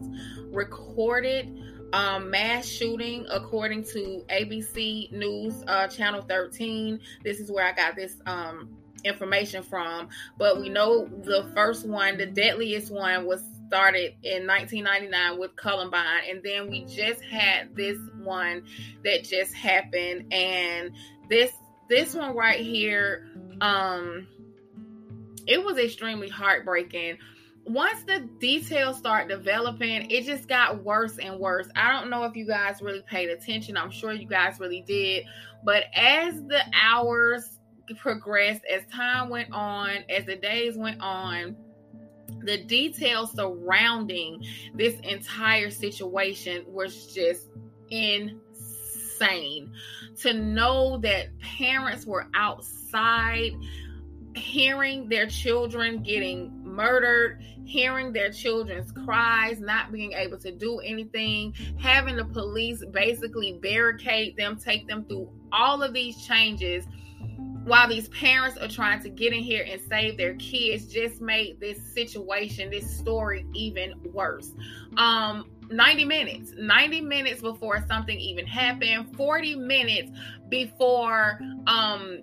[0.51, 1.59] recorded
[1.93, 7.01] um, mass shooting according to ABC News uh, channel 13.
[7.23, 10.09] This is where I got this um, information from.
[10.39, 16.23] But we know the first one, the deadliest one, was started in 1999 with Columbine,
[16.29, 18.65] and then we just had this one
[19.03, 20.93] that just happened, and
[21.29, 21.53] this
[21.89, 23.29] this one right here,
[23.61, 24.27] um,
[25.47, 27.19] it was extremely heartbreaking.
[27.65, 31.69] Once the details start developing, it just got worse and worse.
[31.77, 33.77] I don't know if you guys really paid attention.
[33.77, 35.25] I'm sure you guys really did.
[35.65, 37.61] But as the hours
[37.99, 41.57] progressed, as time went on, as the days went on,
[42.45, 47.49] the details surrounding this entire situation was just
[47.91, 49.73] insane.
[50.21, 53.53] to know that parents were outside
[54.35, 61.55] hearing their children getting murdered, hearing their children's cries, not being able to do anything,
[61.79, 66.87] having the police basically barricade them, take them through all of these changes
[67.65, 71.59] while these parents are trying to get in here and save their kids just made
[71.61, 74.53] this situation this story even worse
[74.97, 80.11] um 90 minutes 90 minutes before something even happened 40 minutes
[80.49, 82.23] before um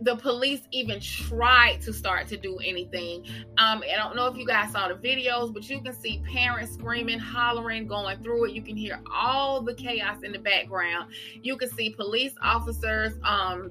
[0.00, 3.24] the police even tried to start to do anything.
[3.56, 6.74] Um, I don't know if you guys saw the videos, but you can see parents
[6.74, 8.52] screaming, hollering, going through it.
[8.52, 11.12] You can hear all the chaos in the background.
[11.42, 13.70] You can see police officers um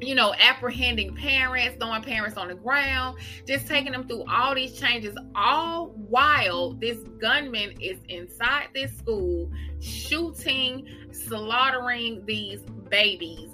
[0.00, 4.78] you know, apprehending parents, throwing parents on the ground, just taking them through all these
[4.78, 13.50] changes, all while this gunman is inside this school shooting, slaughtering these babies.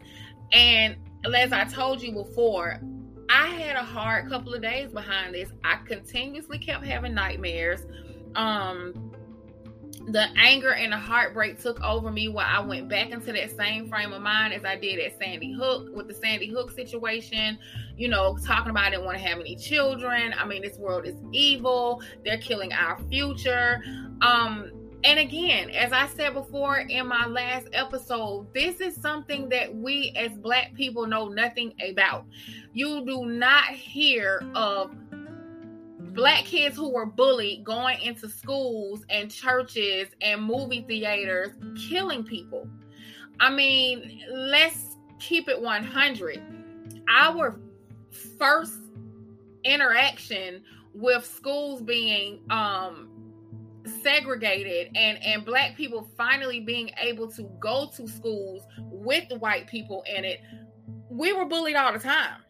[0.52, 0.96] And
[1.34, 2.80] as I told you before,
[3.30, 5.50] I had a hard couple of days behind this.
[5.64, 7.86] I continuously kept having nightmares.
[8.34, 9.13] Um,
[10.08, 13.88] the anger and the heartbreak took over me while I went back into that same
[13.88, 17.58] frame of mind as I did at Sandy Hook with the Sandy Hook situation.
[17.96, 20.34] You know, talking about I didn't want to have any children.
[20.38, 22.02] I mean, this world is evil.
[22.24, 23.82] They're killing our future.
[24.20, 24.72] Um,
[25.04, 30.14] and again, as I said before in my last episode, this is something that we
[30.16, 32.24] as Black people know nothing about.
[32.72, 34.94] You do not hear of
[36.14, 41.50] black kids who were bullied going into schools and churches and movie theaters
[41.88, 42.68] killing people.
[43.40, 46.42] I mean, let's keep it 100.
[47.08, 47.58] Our
[48.38, 48.74] first
[49.64, 50.62] interaction
[50.94, 53.08] with schools being um
[54.02, 60.04] segregated and and black people finally being able to go to schools with white people
[60.14, 60.40] in it
[61.10, 62.40] we were bullied all the time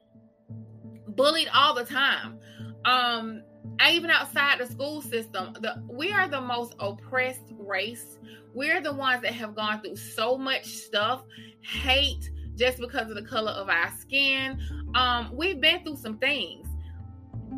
[1.08, 2.38] bullied all the time
[2.84, 3.42] um
[3.90, 8.18] even outside the school system the we are the most oppressed race.
[8.54, 11.24] We're the ones that have gone through so much stuff
[11.60, 14.60] hate just because of the color of our skin.
[14.94, 16.68] Um we've been through some things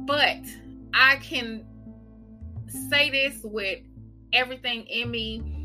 [0.06, 0.38] but
[0.94, 1.64] i can
[2.88, 3.80] say this with
[4.32, 5.55] everything in me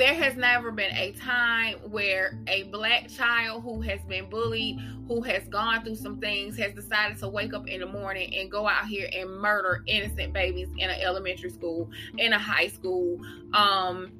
[0.00, 5.20] there has never been a time where a black child who has been bullied, who
[5.20, 8.66] has gone through some things, has decided to wake up in the morning and go
[8.66, 13.20] out here and murder innocent babies in an elementary school, in a high school,
[13.52, 14.10] um,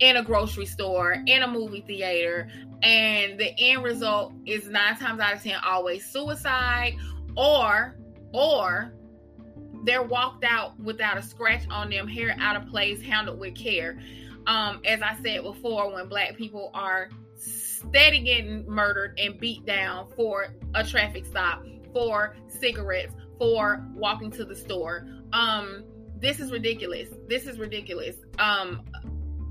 [0.00, 2.46] in a grocery store, in a movie theater,
[2.82, 6.94] and the end result is nine times out of ten always suicide
[7.38, 7.96] or
[8.34, 8.92] or
[9.84, 13.98] they're walked out without a scratch on them, hair out of place, handled with care
[14.46, 20.08] um, as I said before, when black people are steady getting murdered and beat down
[20.16, 25.06] for a traffic stop, for cigarettes, for walking to the store.
[25.32, 25.84] Um,
[26.18, 27.08] this is ridiculous.
[27.28, 28.16] This is ridiculous.
[28.38, 28.84] Um,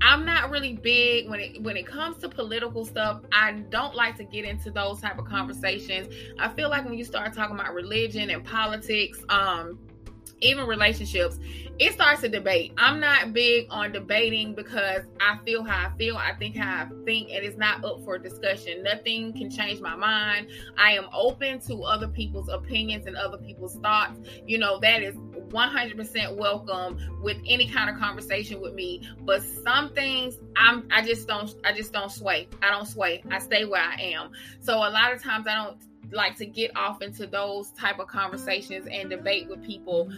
[0.00, 3.22] I'm not really big when it when it comes to political stuff.
[3.30, 6.12] I don't like to get into those type of conversations.
[6.40, 9.78] I feel like when you start talking about religion and politics, um,
[10.42, 11.38] even relationships,
[11.78, 12.72] it starts a debate.
[12.76, 16.16] I'm not big on debating because I feel how I feel.
[16.16, 18.82] I think how I think, and it's not up for discussion.
[18.82, 20.48] Nothing can change my mind.
[20.76, 24.20] I am open to other people's opinions and other people's thoughts.
[24.46, 29.08] You know, that is 100% welcome with any kind of conversation with me.
[29.20, 32.48] But some things I'm I just don't I just don't sway.
[32.62, 33.22] I don't sway.
[33.30, 34.30] I stay where I am.
[34.60, 35.76] So a lot of times I don't
[36.12, 40.10] like to get off into those type of conversations and debate with people.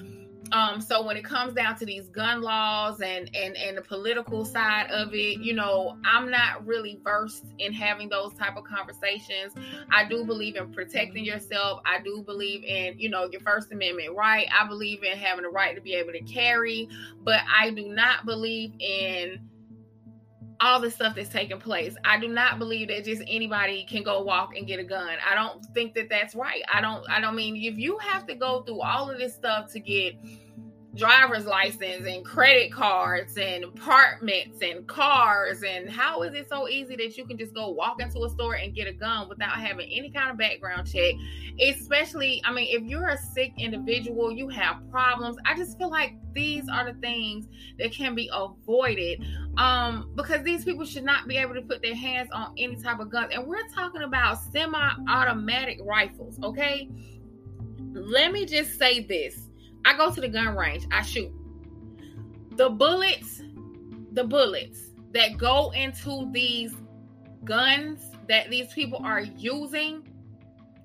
[0.53, 4.45] Um so when it comes down to these gun laws and and and the political
[4.45, 9.55] side of it you know i'm not really versed in having those type of conversations.
[9.91, 11.81] I do believe in protecting yourself.
[11.87, 14.47] I do believe in you know your first amendment right.
[14.53, 16.91] I believe in having the right to be able to carry
[17.23, 19.41] but i do not believe in
[20.61, 21.97] all the stuff that's taking place.
[22.05, 25.17] I do not believe that just anybody can go walk and get a gun.
[25.29, 26.63] I don't think that that's right.
[26.73, 29.73] I don't I don't mean if you have to go through all of this stuff
[29.73, 30.15] to get
[30.97, 36.95] driver's license and credit cards and apartments and cars and how is it so easy
[36.95, 39.91] that you can just go walk into a store and get a gun without having
[39.91, 41.15] any kind of background check?
[41.61, 45.37] Especially i mean if you're a sick individual you have problems.
[45.45, 47.47] I just feel like these are the things
[47.79, 49.25] that can be avoided
[49.57, 53.01] um because these people should not be able to put their hands on any type
[53.01, 53.33] of guns.
[53.33, 56.89] And we're talking about semi-automatic rifles okay?
[57.93, 59.51] Let me just say this
[59.85, 61.33] I go to the gun range, I shoot.
[62.57, 63.43] The bullets,
[64.13, 66.75] the bullets that go into these
[67.45, 70.09] guns that these people are using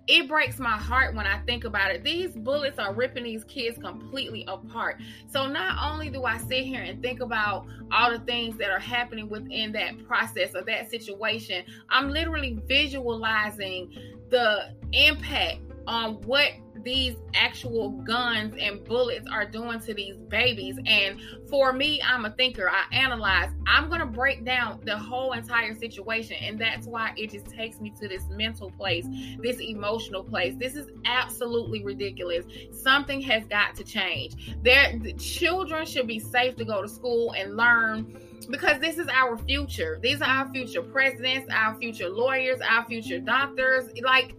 [0.10, 2.04] it breaks my heart when I think about it.
[2.04, 5.00] These bullets are ripping these kids completely apart.
[5.32, 8.80] So not only do I sit here and think about all the things that are
[8.80, 13.94] happening within that process or that situation, I'm literally visualizing
[14.32, 20.78] the impact on what these actual guns and bullets are doing to these babies.
[20.86, 21.20] And
[21.50, 22.70] for me, I'm a thinker.
[22.70, 23.50] I analyze.
[23.68, 26.38] I'm going to break down the whole entire situation.
[26.42, 29.06] And that's why it just takes me to this mental place,
[29.42, 30.56] this emotional place.
[30.58, 32.46] This is absolutely ridiculous.
[32.72, 34.56] Something has got to change.
[34.64, 38.18] There, the children should be safe to go to school and learn
[38.50, 40.00] because this is our future.
[40.02, 43.92] These are our future presidents, our future lawyers, our future doctors.
[44.02, 44.36] Like,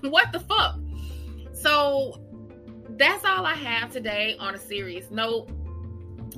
[0.00, 0.78] what the fuck?
[1.56, 2.20] So
[2.90, 5.48] that's all I have today on a serious note.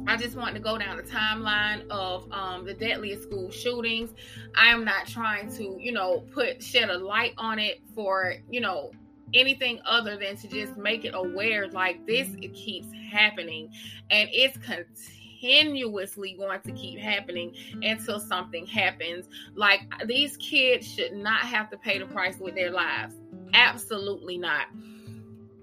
[0.07, 4.11] I just want to go down the timeline of um, the deadliest school shootings.
[4.55, 8.61] I am not trying to, you know, put shed a light on it for, you
[8.61, 8.93] know,
[9.35, 13.71] anything other than to just make it aware like this it keeps happening
[14.11, 21.41] and it's continuously going to keep happening until something happens like these kids should not
[21.41, 23.17] have to pay the price with their lives
[23.53, 24.69] absolutely not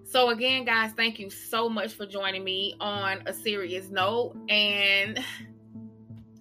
[0.07, 4.35] so, again, guys, thank you so much for joining me on a serious note.
[4.49, 5.19] And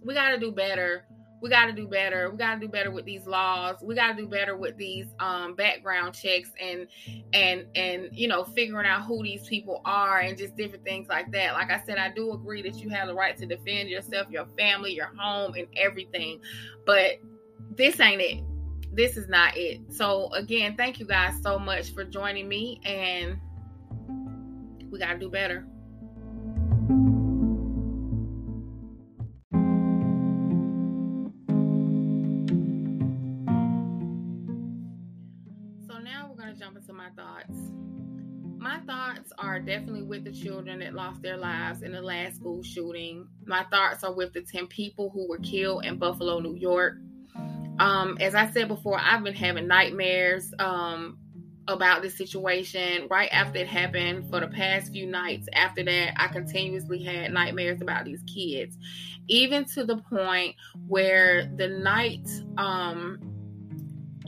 [0.05, 1.07] we got to do better.
[1.41, 2.31] We got to do better.
[2.31, 3.77] We got to do better with these laws.
[3.83, 6.87] We got to do better with these um, background checks and
[7.35, 11.31] and and you know figuring out who these people are and just different things like
[11.33, 11.53] that.
[11.53, 14.47] Like I said, I do agree that you have the right to defend yourself, your
[14.59, 16.41] family, your home, and everything.
[16.87, 17.21] But
[17.77, 18.43] this ain't it.
[18.95, 19.81] This is not it.
[19.93, 23.39] So again, thank you guys so much for joining me and
[24.95, 25.67] we got to do better.
[35.85, 37.73] So now we're going to jump into my thoughts.
[38.57, 42.63] My thoughts are definitely with the children that lost their lives in the last school
[42.63, 43.27] shooting.
[43.47, 46.99] My thoughts are with the 10 people who were killed in Buffalo, New York.
[47.81, 51.19] Um, as I said before, I've been having nightmares um,
[51.69, 55.49] about this situation right after it happened for the past few nights.
[55.53, 58.77] After that i continuously had nightmares about these kids.
[59.29, 60.55] Even to the point
[60.87, 63.19] where the night um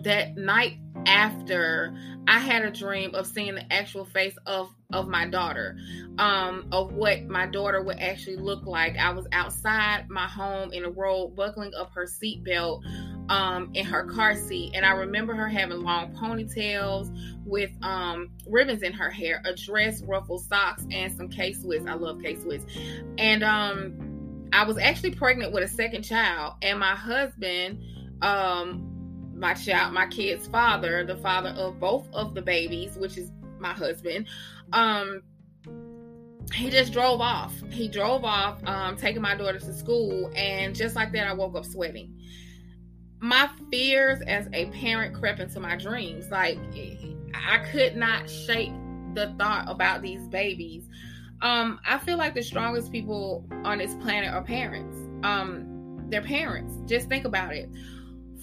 [0.03, 1.95] that night after
[2.29, 5.77] i had a dream of seeing the actual face of of my daughter
[6.19, 10.85] um of what my daughter would actually look like i was outside my home in
[10.85, 12.83] a road buckling up her seatbelt
[13.29, 14.73] um, in her car seat.
[14.75, 17.11] And I remember her having long ponytails
[17.45, 21.85] with um, ribbons in her hair, a dress, ruffled socks, and some K Swiss.
[21.87, 22.63] I love K Swiss.
[23.19, 27.83] And um, I was actually pregnant with a second child, and my husband,
[28.23, 28.96] um,
[29.37, 33.73] my child, my kid's father, the father of both of the babies, which is my
[33.73, 34.27] husband,
[34.73, 35.23] um,
[36.53, 37.55] he just drove off.
[37.71, 41.57] He drove off, um, taking my daughter to school, and just like that, I woke
[41.57, 42.17] up sweating
[43.21, 46.31] my fears as a parent crept into my dreams.
[46.31, 46.59] Like
[47.35, 48.73] I could not shake
[49.15, 50.89] the thought about these babies.
[51.43, 54.97] Um, I feel like the strongest people on this planet are parents.
[55.23, 56.75] Um, they're parents.
[56.87, 57.69] Just think about it.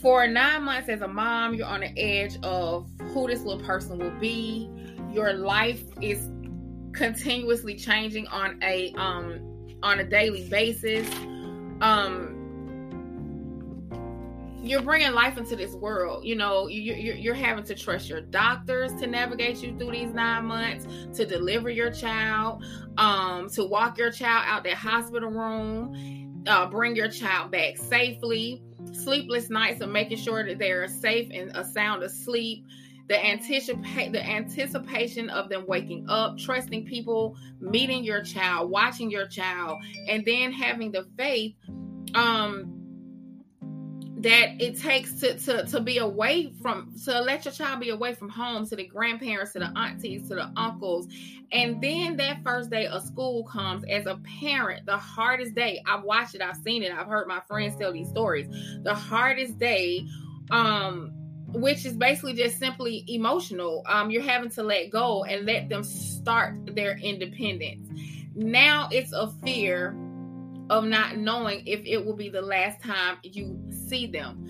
[0.04, 3.98] For nine months as a mom, you're on the edge of who this little person
[3.98, 4.70] will be.
[5.14, 6.30] Your life is
[6.92, 9.40] continuously changing on a um
[9.82, 11.10] on a daily basis.
[11.80, 12.42] Um,
[14.62, 16.26] you're bringing life into this world.
[16.26, 20.14] You know, you, you're, you're having to trust your doctors to navigate you through these
[20.14, 20.86] nine months,
[21.18, 22.66] to deliver your child,
[22.98, 28.62] um, to walk your child out that hospital room, uh, bring your child back safely,
[28.92, 32.66] sleepless nights of making sure that they are safe and a sound asleep.
[33.10, 39.28] The anticipate the anticipation of them waking up, trusting people, meeting your child, watching your
[39.28, 41.56] child, and then having the faith
[42.16, 42.83] um
[44.24, 48.14] that it takes to, to to be away from to let your child be away
[48.14, 51.08] from home to the grandparents to the aunties to the uncles.
[51.52, 55.84] And then that first day of school comes as a parent the hardest day.
[55.86, 58.48] I've watched it i've seen it i've heard my friends tell these stories.
[58.84, 60.08] The hardest day
[60.50, 61.12] um
[61.48, 63.84] which is basically just simply emotional.
[63.88, 67.90] Um you're having to let go and let them start their independence.
[68.36, 69.98] Now it's a fear
[70.70, 74.48] of not knowing if it will be the last time you see them.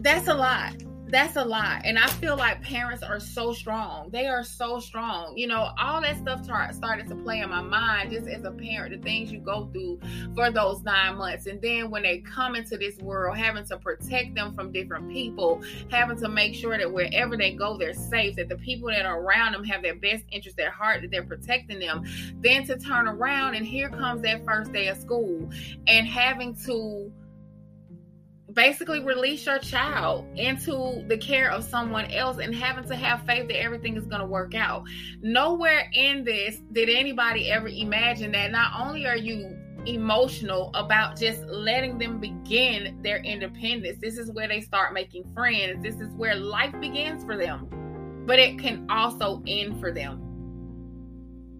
[0.00, 0.74] That's a lot.
[1.10, 1.80] that's a lot.
[1.84, 4.10] And i feel like parents are so strong.
[4.10, 5.36] They are so strong.
[5.36, 8.50] You know all that stuff tar- started to play in my mind just as a
[8.50, 10.00] parent the things you go through
[10.34, 11.46] for those nine months.
[11.46, 15.62] And then when they come into this world having to protect them from different people
[15.90, 19.20] having to make sure that wherever they go they're safe that the people that are
[19.20, 22.04] around them have their best interest at heart that they're protecting them.
[22.40, 25.48] Then to turn around and here comes that first day of school
[25.86, 27.10] and having to
[28.58, 33.46] basically release your child into the care of someone else and having to have faith
[33.46, 34.82] that everything is going to work out.
[35.22, 39.56] Nowhere in this did anybody ever imagine that not only are you
[39.86, 45.80] emotional about just letting them begin their independence, this is where they start making friends,
[45.80, 47.68] this is where life begins for them,
[48.26, 50.20] but it can also end for them.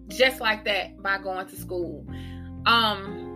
[0.09, 2.05] Just like that by going to school.
[2.65, 3.28] Um,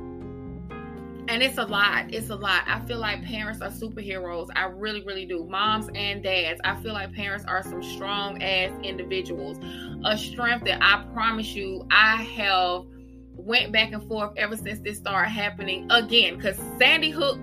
[1.28, 2.64] and it's a lot it's a lot.
[2.68, 4.50] I feel like parents are superheroes.
[4.56, 5.45] I really really do.
[5.45, 9.58] Moms and dads i feel like parents are some strong ass individuals.
[10.06, 12.84] A strength that i promise you i have
[13.36, 17.40] went back and forth ever since this started happening again because sandy hook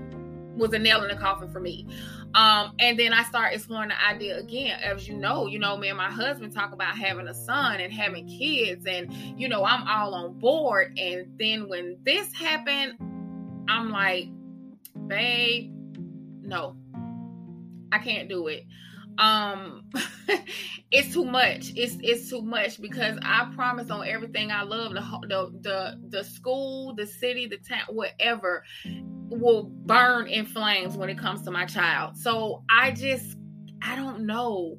[0.56, 1.86] was a nail in the coffin for me.
[2.34, 4.78] Um, and then I started exploring the idea again.
[4.80, 7.92] As you know, you know, me and my husband talk about having a son and
[7.92, 10.96] having kids, and you know, I'm all on board.
[10.96, 12.94] And then when this happened,
[13.70, 14.28] I'm like,
[15.06, 15.72] babe,
[16.42, 16.76] no,
[17.92, 18.66] I can't do it.
[19.18, 19.84] Um,
[20.90, 21.72] it's too much.
[21.76, 26.24] It's it's too much because I promise on everything I love the the the the
[26.24, 28.64] school, the city, the town, whatever
[29.28, 32.16] will burn in flames when it comes to my child.
[32.16, 33.36] So I just
[33.82, 34.78] I don't know.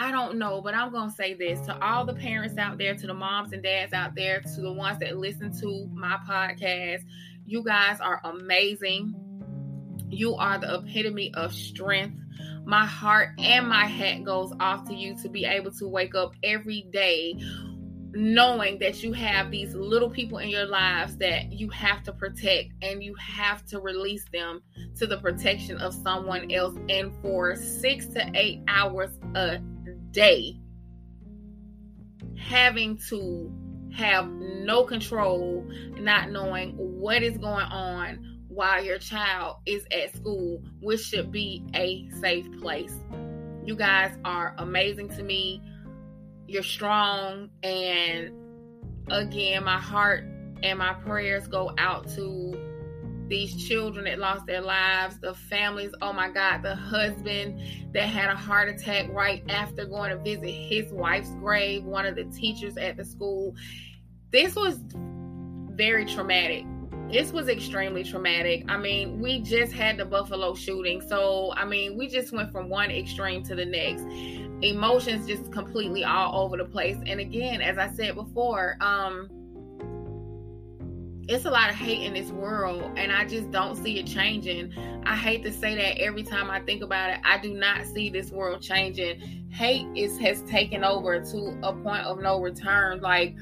[0.00, 2.94] I don't know, but I'm going to say this to all the parents out there,
[2.94, 7.02] to the moms and dads out there, to the ones that listen to my podcast.
[7.48, 9.14] You guys are amazing.
[10.10, 12.20] You are the epitome of strength.
[12.66, 16.34] My heart and my hat goes off to you to be able to wake up
[16.42, 17.36] every day
[18.12, 22.74] knowing that you have these little people in your lives that you have to protect
[22.82, 24.60] and you have to release them
[24.98, 29.58] to the protection of someone else and for 6 to 8 hours a
[30.10, 30.60] day
[32.36, 33.50] having to
[33.98, 35.66] have no control,
[35.98, 41.64] not knowing what is going on while your child is at school, which should be
[41.74, 42.94] a safe place.
[43.64, 45.60] You guys are amazing to me.
[46.46, 47.50] You're strong.
[47.64, 48.32] And
[49.08, 50.24] again, my heart
[50.62, 52.67] and my prayers go out to
[53.28, 57.60] these children that lost their lives, the families, oh my God, the husband
[57.92, 62.16] that had a heart attack right after going to visit his wife's grave, one of
[62.16, 63.54] the teachers at the school.
[64.30, 64.80] This was
[65.72, 66.64] very traumatic.
[67.10, 68.64] This was extremely traumatic.
[68.68, 71.00] I mean, we just had the Buffalo shooting.
[71.00, 74.02] So, I mean, we just went from one extreme to the next.
[74.62, 76.98] Emotions just completely all over the place.
[77.06, 79.30] And again, as I said before, um,
[81.28, 84.72] it's a lot of hate in this world and i just don't see it changing.
[85.04, 88.08] I hate to say that every time i think about it i do not see
[88.08, 89.46] this world changing.
[89.50, 93.00] Hate is has taken over to a point of no return.
[93.00, 93.36] Like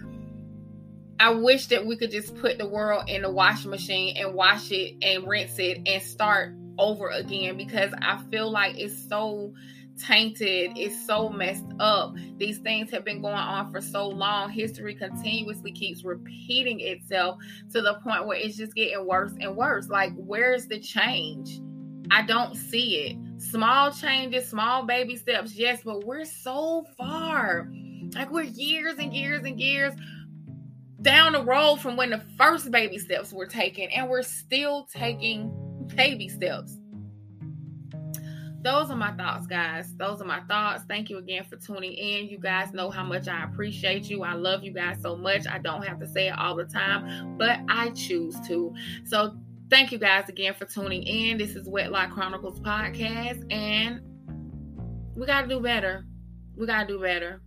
[1.20, 4.70] i wish that we could just put the world in the washing machine and wash
[4.72, 9.52] it and rinse it and start over again because i feel like it's so
[9.98, 10.72] tainted.
[10.76, 12.14] It's so messed up.
[12.38, 14.50] These things have been going on for so long.
[14.50, 17.38] History continuously keeps repeating itself
[17.72, 19.88] to the point where it's just getting worse and worse.
[19.88, 21.60] Like, where's the change?
[22.10, 23.42] I don't see it.
[23.42, 27.68] Small changes, small baby steps, yes, but we're so far.
[28.14, 29.94] Like, we're years and years and years
[31.02, 35.52] down the road from when the first baby steps were taken, and we're still taking
[35.94, 36.78] baby steps
[38.66, 39.94] those are my thoughts, guys.
[39.94, 40.82] Those are my thoughts.
[40.88, 42.26] Thank you again for tuning in.
[42.26, 44.24] You guys know how much I appreciate you.
[44.24, 45.46] I love you guys so much.
[45.46, 48.74] I don't have to say it all the time, but I choose to.
[49.04, 49.36] So,
[49.70, 51.38] thank you guys again for tuning in.
[51.38, 54.00] This is Wedlock Chronicles podcast, and
[55.14, 56.04] we got to do better.
[56.56, 57.42] We got to do better.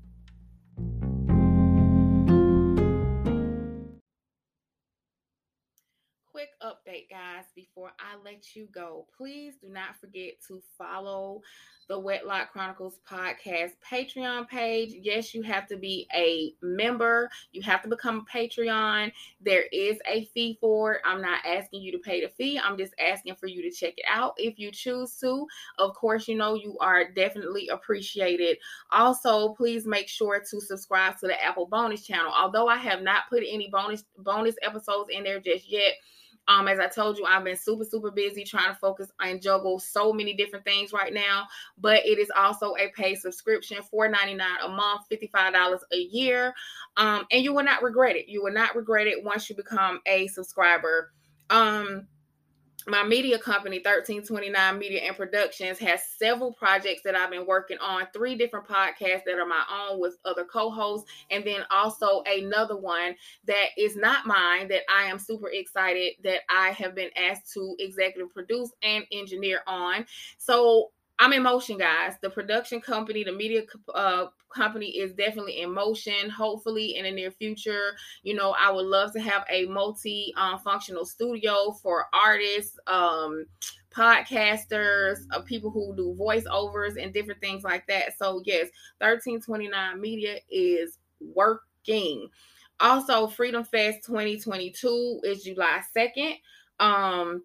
[6.40, 9.06] quick update, guys, before I let you go.
[9.16, 11.42] Please do not forget to follow
[11.88, 14.96] the Wedlock Chronicles podcast Patreon page.
[15.00, 19.12] Yes, you have to be a member, you have to become a Patreon.
[19.40, 21.02] There is a fee for it.
[21.06, 23.94] I'm not asking you to pay the fee, I'm just asking for you to check
[23.98, 25.46] it out if you choose to.
[25.78, 28.58] Of course, you know you are definitely appreciated.
[28.92, 32.34] Also, please make sure to subscribe to the Apple bonus channel.
[32.36, 35.94] Although I have not put any bonus bonus episodes in there just yet
[36.50, 39.78] Um, as I told you, I've been super, super busy trying to focus and juggle
[39.78, 41.46] so many different things right now.
[41.78, 46.56] But it is also a paid subscription, $4.99 a month, $55 a year.
[46.98, 48.28] Um, and you will not regret it.
[48.28, 51.12] You will not regret it once you become a subscriber.
[51.52, 52.08] Um,
[52.88, 58.08] my media company 1329 media and productions has several projects that i've been working on
[58.14, 63.14] three different podcasts that are my own with other co-hosts and then also another one
[63.46, 67.76] that is not mine that i am super excited that i have been asked to
[67.80, 70.06] executive produce and engineer on.
[70.38, 72.14] So I'm in motion, guys.
[72.22, 73.64] The production company, the media
[73.94, 76.30] uh, company is definitely in motion.
[76.30, 80.60] Hopefully, in the near future, you know, I would love to have a multi um,
[80.60, 83.46] functional studio for artists, um,
[83.92, 88.18] podcasters, uh, people who do voiceovers, and different things like that.
[88.18, 88.70] So, yes,
[89.00, 92.30] 1329 Media is working.
[92.80, 96.36] Also, Freedom Fest 2022 is July 2nd.
[96.80, 97.44] Um,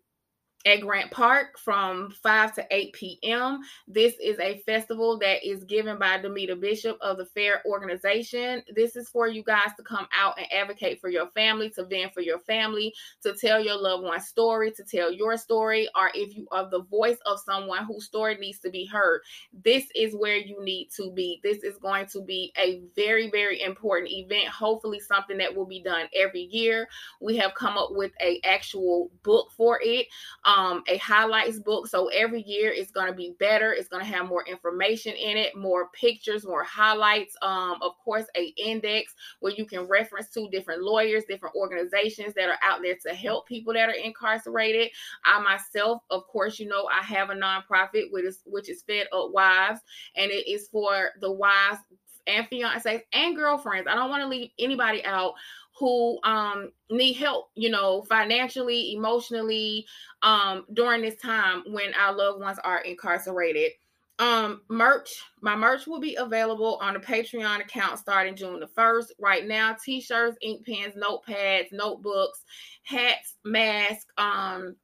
[0.66, 3.60] at Grant Park from 5 to 8 p.m.
[3.86, 8.62] This is a festival that is given by Demita Bishop of the Fair Organization.
[8.74, 12.14] This is for you guys to come out and advocate for your family, to vent
[12.14, 16.34] for your family, to tell your loved one's story, to tell your story, or if
[16.34, 19.20] you are the voice of someone whose story needs to be heard.
[19.64, 21.40] This is where you need to be.
[21.42, 24.48] This is going to be a very, very important event.
[24.48, 26.88] Hopefully, something that will be done every year.
[27.20, 30.06] We have come up with a actual book for it.
[30.54, 31.86] Um, a highlights book.
[31.88, 33.72] So every year it's going to be better.
[33.72, 37.36] It's going to have more information in it, more pictures, more highlights.
[37.42, 42.48] Um, of course, a index where you can reference to different lawyers, different organizations that
[42.48, 44.90] are out there to help people that are incarcerated.
[45.24, 49.08] I myself, of course, you know, I have a nonprofit which is which is Fed
[49.12, 49.80] Up Wives,
[50.14, 51.78] and it is for the wives
[52.26, 53.88] and fiancés and girlfriends.
[53.88, 55.34] I don't want to leave anybody out
[55.76, 59.86] who um, need help, you know, financially, emotionally,
[60.22, 63.72] um, during this time when our loved ones are incarcerated.
[64.20, 69.06] Um, merch, my merch will be available on the Patreon account starting June the 1st.
[69.18, 72.44] Right now, t-shirts, ink pens, notepads, notebooks,
[72.84, 74.06] hats, masks.
[74.16, 74.76] Um,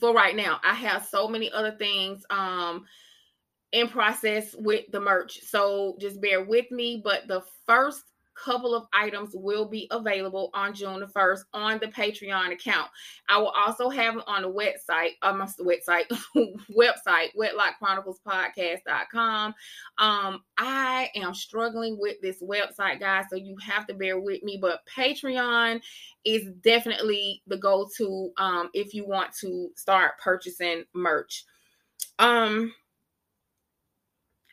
[0.00, 2.24] for right now, I have so many other things.
[2.30, 2.86] Um,
[3.72, 5.40] in process with the merch.
[5.42, 7.00] So just bear with me.
[7.02, 8.04] But the first
[8.44, 12.88] couple of items will be available on June the 1st on the Patreon account.
[13.28, 16.06] I will also have them on the website, um, the website,
[16.76, 19.54] website, wedlockchroniclespodcast.com.
[19.98, 24.58] Um, I am struggling with this website, guys, so you have to bear with me.
[24.60, 25.80] But Patreon
[26.24, 31.44] is definitely the go-to um if you want to start purchasing merch.
[32.18, 32.74] Um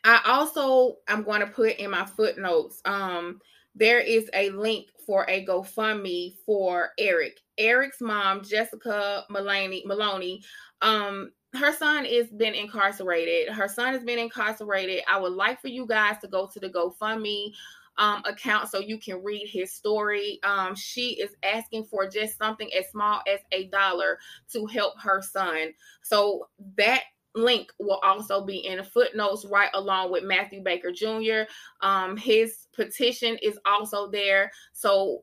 [0.04, 3.40] I also I'm going to put in my footnotes um
[3.76, 7.40] there is a link for a GoFundMe for Eric.
[7.58, 10.42] Eric's mom, Jessica Maloney, Maloney,
[10.82, 13.52] um, her son is been incarcerated.
[13.52, 15.02] Her son has been incarcerated.
[15.08, 17.52] I would like for you guys to go to the GoFundMe
[17.98, 20.38] um, account so you can read his story.
[20.42, 24.18] Um, she is asking for just something as small as a dollar
[24.52, 25.72] to help her son.
[26.02, 27.02] So that
[27.36, 31.42] link will also be in the footnotes right along with Mathew Baker Jr.
[31.80, 34.50] Um, his petition is also there.
[34.72, 35.22] So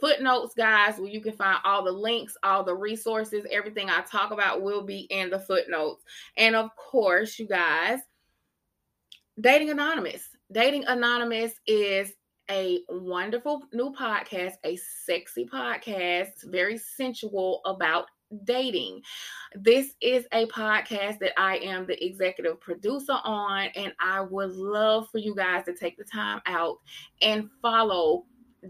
[0.00, 4.32] footnotes, guys, where you can find all the links, all the resources, everything I talk
[4.32, 6.02] about will be in the footnotes.
[6.36, 8.00] And of course, you guys,
[9.40, 10.28] Dating Anonymous.
[10.50, 12.12] Dating Anonymous is
[12.50, 14.76] a wonderful new podcast, a
[15.06, 18.06] sexy podcast, very sensual about
[18.44, 19.02] dating.
[19.54, 25.08] This is a podcast that I am the executive producer on, and I would love
[25.10, 26.78] for you guys to take the time out
[27.20, 28.24] and follow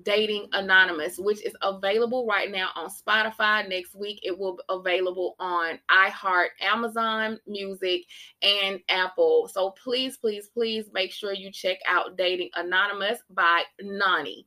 [0.05, 3.69] Dating Anonymous, which is available right now on Spotify.
[3.69, 8.03] Next week, it will be available on iHeart, Amazon Music,
[8.41, 9.49] and Apple.
[9.53, 14.47] So please, please, please make sure you check out Dating Anonymous by Nonny.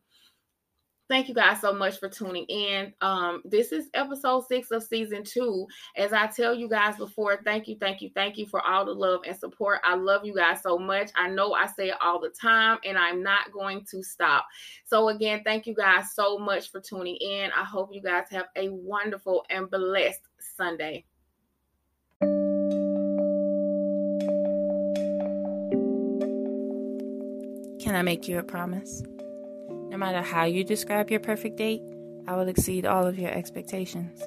[1.07, 2.91] Thank you guys so much for tuning in.
[2.99, 5.67] Um, this is episode six of season two.
[5.95, 8.93] As I tell you guys before, thank you, thank you, thank you for all the
[8.93, 9.81] love and support.
[9.83, 11.11] I love you guys so much.
[11.15, 14.47] I know I say it all the time, and I'm not going to stop.
[14.85, 17.51] So, again, thank you guys so much for tuning in.
[17.55, 20.21] I hope you guys have a wonderful and blessed
[20.57, 21.05] Sunday.
[27.79, 29.03] Can I make you a promise?
[29.95, 31.81] No matter how you describe your perfect date,
[32.27, 34.21] I will exceed all of your expectations.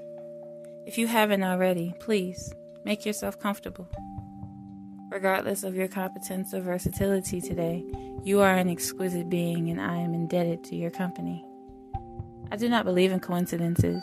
[0.86, 2.54] If you haven't already, please
[2.86, 3.86] make yourself comfortable.
[5.10, 7.84] Regardless of your competence or versatility today,
[8.24, 11.44] you are an exquisite being and I am indebted to your company.
[12.50, 14.02] I do not believe in coincidences.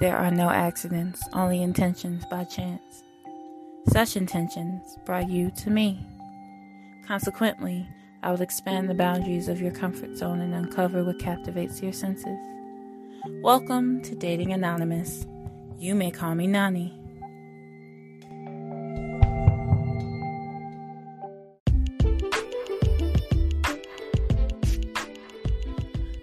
[0.00, 3.04] There are no accidents, only intentions by chance.
[3.88, 6.00] Such intentions brought you to me.
[7.06, 7.86] Consequently,
[8.22, 12.38] I will expand the boundaries of your comfort zone and uncover what captivates your senses.
[13.42, 15.26] Welcome to Dating Anonymous.
[15.78, 16.92] You may call me Nonny.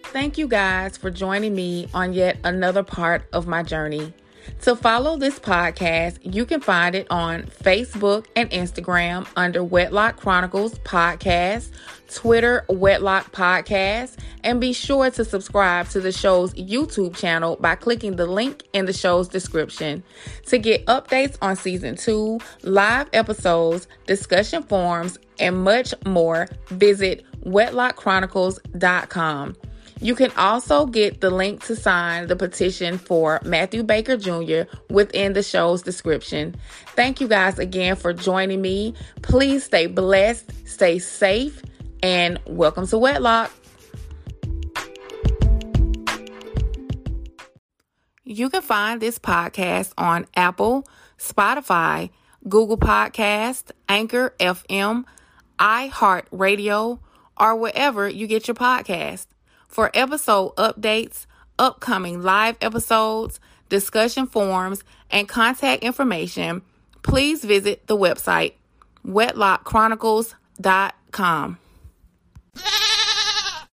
[0.06, 4.14] Thank you guys for joining me on yet another part of my journey.
[4.61, 10.80] To follow this podcast, you can find it on Facebook and Instagram under Wedlock Chronicles
[10.80, 11.70] Podcast,
[12.14, 18.15] Twitter Wedlock Podcast, and be sure to subscribe to the show's YouTube channel by clicking
[18.15, 20.03] the link in the show's description.
[20.48, 29.56] To get updates on season two, live episodes, discussion forums, and much more, visit wedlockchronicles.com.
[30.03, 34.69] You can also get the link to sign the petition for Mathew Baker Jr.
[34.89, 36.57] within the show's description.
[36.88, 38.95] Thank you guys again for joining me.
[39.21, 41.63] Please stay blessed, stay safe,
[42.03, 43.49] and welcome to Wedlock.
[48.25, 50.85] You can find this podcast on Apple,
[51.17, 52.09] Spotify,
[52.49, 55.05] Google Podcast, Anchor FM,
[55.59, 56.99] iHeartRadio,
[57.38, 59.27] or wherever you get your podcast.
[59.73, 61.25] For episode updates,
[61.57, 63.39] upcoming live episodes,
[63.69, 66.61] discussion forums, and contact information,
[67.01, 68.53] please visit the website
[69.03, 71.57] wedlockchronicles.com.